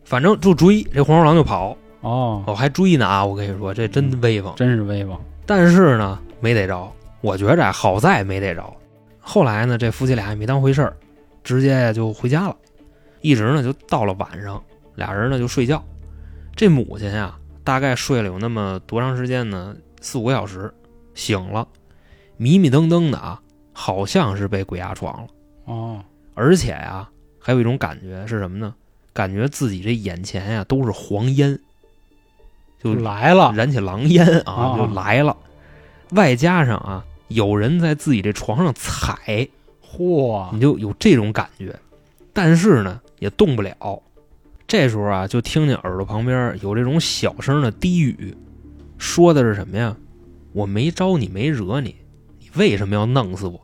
[0.04, 3.26] 反正就追这黄鼠狼就跑，哦，哦还追呢啊！
[3.26, 4.54] 我跟你说，这真威风。
[4.56, 5.18] 真是威风，
[5.48, 6.91] 但是呢，没逮着。
[7.22, 8.62] 我觉着啊好在没逮着。
[9.22, 10.98] 后来呢，这夫妻俩也没当回事儿，
[11.41, 12.58] 直接就回家了。
[13.22, 14.62] 一直呢就到了晚上，
[14.96, 15.82] 俩人呢就睡觉。
[16.54, 17.34] 这母亲呀，
[17.64, 19.74] 大概睡了有那么多长时间呢？
[20.02, 20.70] 四五个小时，
[21.16, 21.66] 醒了，
[22.36, 23.41] 迷迷瞪瞪的啊，
[23.72, 25.28] 好像是被鬼压床了。
[25.64, 28.76] 哦，而且呀，还有一种感觉是什么呢？
[29.14, 31.58] 感觉自己这眼前呀都是黄烟，
[32.84, 35.38] 就来了，燃起狼烟啊，啊就来了。
[36.14, 39.47] 外加上啊，有人在自己这床上踩，
[39.86, 41.78] 嚯你，就有这种感觉。
[42.32, 44.01] 但是呢，也动不了。
[44.68, 48.36] 这时候啊，就听见耳朵旁边有这种小声的低语，
[48.97, 49.95] 说的是什么呀？
[50.51, 51.95] 我没招你，没惹你，
[52.39, 53.59] 你为什么要弄死我？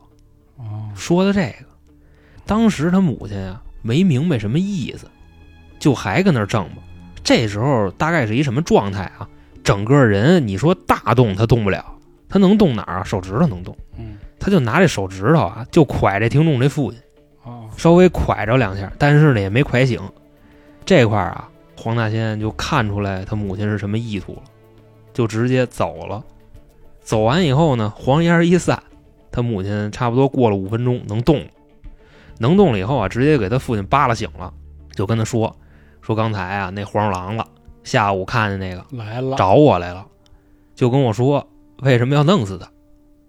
[0.56, 1.66] 哦，说的这个，
[2.46, 5.08] 当时他母亲啊没明白什么意思，
[5.78, 6.82] 就还跟那儿挣吧。
[7.24, 9.28] 这时候大概是一什么状态啊？
[9.62, 11.84] 整个人你说大动他动不了，
[12.30, 13.04] 他能动哪儿啊？
[13.04, 17.00] 手指头能动，嗯，他就拿这手指头啊就蒯这听众这父亲，
[17.42, 20.00] 哦，稍微蒯着两下，但是呢也没蒯醒。
[20.86, 24.42] 这块儿啊，黄大仙就看出来他母亲是什么意图了，
[25.12, 26.24] 就直接走了。
[27.00, 28.80] 走完以后呢，黄烟儿一散，
[29.32, 31.46] 他母亲差不多过了五分钟能动了，
[32.38, 34.52] 能动了以后啊，直接给他父亲扒拉醒了，
[34.92, 35.54] 就跟他说
[36.00, 37.46] 说刚才啊那黄鼠狼了，
[37.82, 40.06] 下午看见那个来了，找我来了，
[40.74, 41.46] 就跟我说
[41.82, 42.70] 为什么要弄死他。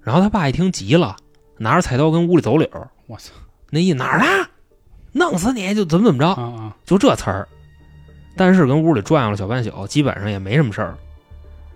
[0.01, 1.15] 然后他爸一听急了，
[1.57, 3.31] 拿着菜刀跟屋里走柳儿，我操，
[3.69, 4.47] 那意哪儿呢？
[5.13, 7.47] 弄死你就怎么怎么着，啊啊，就这词儿。
[8.35, 10.97] 但是跟屋里转悠了小半宿，基本上也没什么事儿。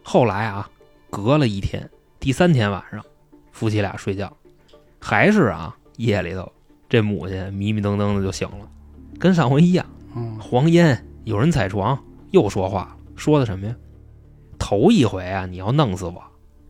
[0.03, 0.69] 后来啊，
[1.09, 1.87] 隔了一天，
[2.19, 3.03] 第三天晚上，
[3.51, 4.31] 夫妻俩睡觉，
[4.99, 6.49] 还是啊夜里头，
[6.87, 8.67] 这母亲迷迷瞪瞪的就醒了，
[9.19, 12.01] 跟上回一样，嗯，黄烟有人踩床，
[12.31, 13.75] 又说话了，说的什么呀？
[14.57, 16.23] 头一回啊，你要弄死我，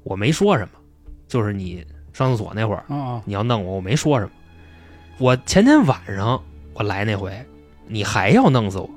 [0.06, 0.80] 我没说什么，
[1.28, 1.84] 就是你
[2.14, 2.86] 上厕所那会儿，
[3.26, 4.32] 你要弄我，我没说什么。
[5.18, 6.39] 我前天晚上
[6.74, 7.34] 我来那回，
[7.88, 8.89] 你还要弄死我，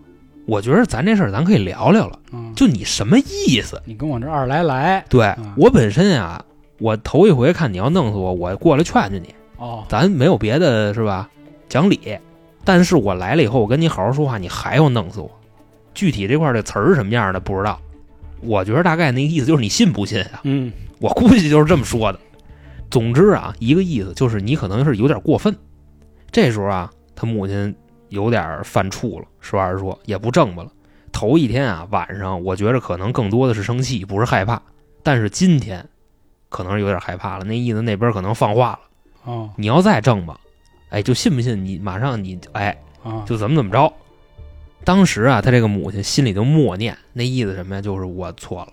[0.46, 2.18] 我觉得咱这事儿咱可以聊聊了。
[2.32, 3.80] 嗯，就你什么意思？
[3.86, 6.44] 你跟我这二来来，对、嗯我本身啊，
[6.78, 11.28] 我头一回看你要弄死我，我过来劝劝你，哦，咱没有别的是吧？
[11.70, 12.18] 讲理。
[12.64, 15.30] 但是我来了以后，我跟你好好说话，你还要弄死我。
[15.94, 17.80] 具体这块儿的词儿是什么样的不知道，
[18.42, 20.40] 我觉得大概那个意思就是你信不信啊？
[20.42, 20.70] 嗯，
[21.00, 22.18] 我估计就是这么说的。
[22.90, 25.54] 总之啊，一个意思就是你可能是有点过分。
[26.30, 27.74] 这时候啊，他母亲
[28.08, 30.72] 有点犯怵了，实话实说，也不正吧了。
[31.12, 34.60] 头一天啊，晚上我觉着可能更多的是生气，不是害怕。
[35.02, 35.86] 但是今天
[36.48, 38.80] 可能是有点害怕了，那意思那边可能放话了。
[39.24, 40.38] 哦，你要再正吧，
[40.90, 43.92] 哎，就信不信你马上你哎啊，就怎么怎么着。
[44.84, 47.82] 当时啊，他这个母亲心里就默念，那意思什么呀？
[47.82, 48.72] 就是我错了，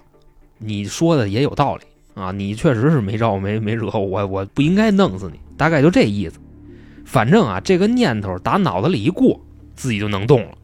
[0.57, 1.83] 你说的也有道理
[2.15, 6.39] 啊，你确实是没招，没没惹我，我我不应该弄死你，大概就这意思。
[7.05, 9.39] 反正啊，这个念头打脑子里一过，
[9.75, 10.57] 自己就能动了，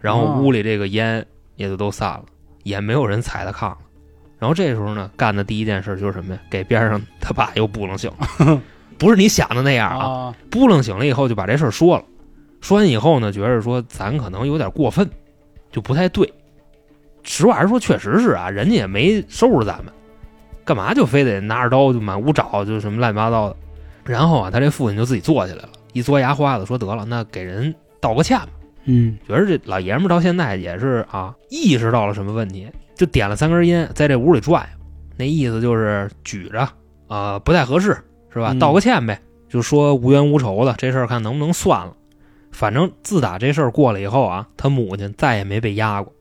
[0.00, 1.24] 然后哦屋里这个烟
[1.56, 2.24] 也就都散了，
[2.64, 3.78] 也没有人踩他炕了。
[4.38, 6.40] 然后这时候呢，干的第一件事就是什么呀？
[6.50, 8.60] 给边上他爸又扑棱醒了，
[8.98, 12.04] 不是你想的那样啊，啊，扑棱醒了以后就把这事儿说了，
[12.60, 15.08] 说完以后呢，觉着说咱可能有点过分，
[15.70, 16.30] 就不太对。
[17.22, 19.92] 实话实说，确实是啊，人家也没收拾咱们，
[20.64, 23.56] 干嘛就非得拿着刀就满屋找，就什么乱七八糟的。
[24.04, 28.48] 然后啊，他这父亲就自己坐起来了，一嘬牙花子，说得了，那给人道个歉吧。
[28.84, 34.84] 嗯，觉得这老爷们到现在也是啊，意识到了什么问题，就点了三根烟，在这屋里转悠，
[35.16, 36.68] 那意思就是举着，
[37.08, 37.96] 啊，不太合适，
[38.30, 38.52] 是吧？
[38.52, 41.94] 嗯道个歉呗，就说无冤无仇的，这事儿看能不能算了。
[42.52, 46.12] 反正自打这事儿过了以后啊，他母亲再也没被压过。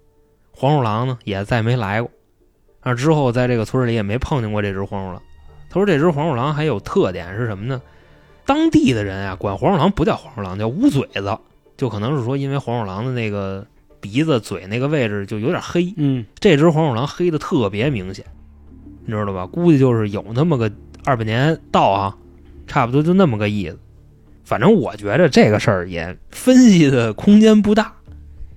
[0.56, 2.10] 黄鼠狼呢也再没来过。
[2.84, 5.22] 啊，之后在这个村里也没碰见过这只黄鼠狼。
[5.70, 7.82] 他说这只黄鼠狼还有特点是什么呢？
[8.46, 11.38] 当地的人啊，管黄鼠狼不叫黄鼠狼，叫乌嘴子，
[11.78, 13.66] 就可能是说因为黄鼠狼的那个
[14.02, 18.26] 鼻子、嘴那个位置就有点黑，嗯这只黄鼠狼黑的特别明显，
[19.06, 19.48] 你知道吧？
[19.48, 20.70] 估计就是有那么个
[21.06, 22.18] 二百年到啊，
[22.68, 23.80] 差不多就那么个意思。
[24.44, 27.94] 反正我觉得这个事儿也分析的空间不大，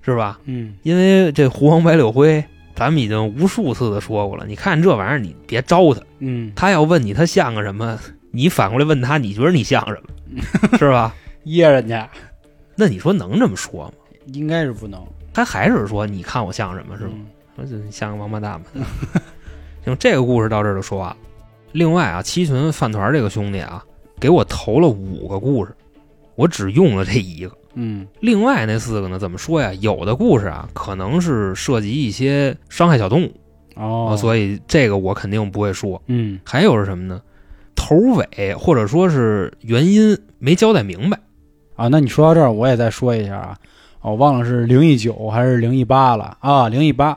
[0.03, 0.41] 是吧？
[0.45, 2.45] 嗯因为这狐黄白柳灰，
[2.77, 4.47] 咱们已经无数次的说过了。
[4.47, 7.99] 你看这玩意儿，你别招他，嗯，他要问你他像个什么，
[8.31, 9.99] 你反过来问他，你觉得你像什
[10.71, 11.13] 么，是吧？
[11.45, 12.09] 噎人家
[12.77, 13.93] 那你说能这么说吗？
[14.27, 15.03] 应该是不能，
[15.33, 17.13] 他还是说你看我像什么，是吗？
[17.15, 17.27] 嗯
[17.59, 18.69] 我就像个王八蛋吧。
[19.83, 21.17] 行，这个故事到这儿就说完了。
[21.73, 23.83] 另外啊，七群饭团这个兄弟啊，
[24.21, 25.75] 给我投了五个故事，
[26.35, 27.57] 我只用了这一个。
[27.77, 29.73] 嗯另外那四个呢，怎么说呀？
[29.75, 33.33] 有的故事啊，可能是涉及一些伤害小动物，
[33.77, 36.03] 哦，啊，所以这个我肯定不会说。
[36.07, 37.21] 嗯还有是什么呢？
[37.75, 41.19] 头尾或者说是原因没交代明白。
[41.77, 43.57] 啊，那你说到这儿，我也再说一下啊，
[44.01, 47.17] 哦我忘了是零一九还是零一八了啊，零一八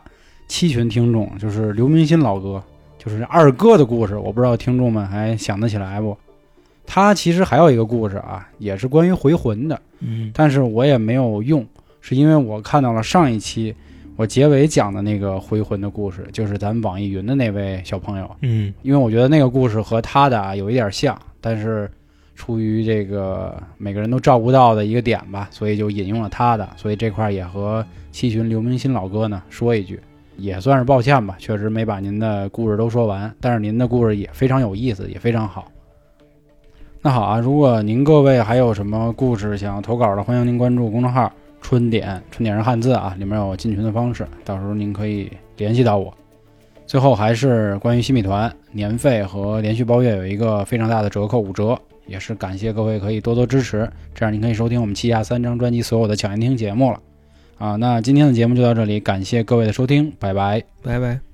[0.50, 2.62] 七群听众就是刘明新老哥，
[2.98, 6.18] 就是二哥的故事，我不知道听众们还想得起来不？
[6.92, 10.32] 他其实还有一个故事啊，也是关于回魂的，嗯。
[10.34, 11.64] 但是我也没有用，
[12.02, 13.76] 是因为我看到了上一期
[14.16, 18.74] 我结尾讲的那个回魂的故事，就是咱们网易云的那位小朋友，嗯。
[18.82, 21.88] 因为我觉得那个故事和他的啊有一点像，但是
[22.36, 30.00] 出于这个每个人都照顾到的一个点吧，所以就引用了他的，所以这块儿也和七旬刘明新老哥呢说一句，
[30.38, 35.72] 也算是抱歉吧，确实没把您的故事都说完，但是您的故事也非常有意思，也非常好。
[37.02, 41.32] 那好啊，如果您各位还有什么故事想要投稿的，欢迎您关注公众号
[41.62, 46.14] “春点”，春点是汉字啊，里面有进群的方式，到时候您可以联系到我。
[46.86, 57.00] 最后还是关于新米团年费和连续包月有一个非常大的折扣五折，也是感谢各位可以多多支持，这样您可以收听我们旗下三张专辑所有的抢先听节目了。
[57.60, 60.62] 啊，那今天的节目就到这里，感谢各位的收听，拜拜。
[60.84, 61.29] 拜拜。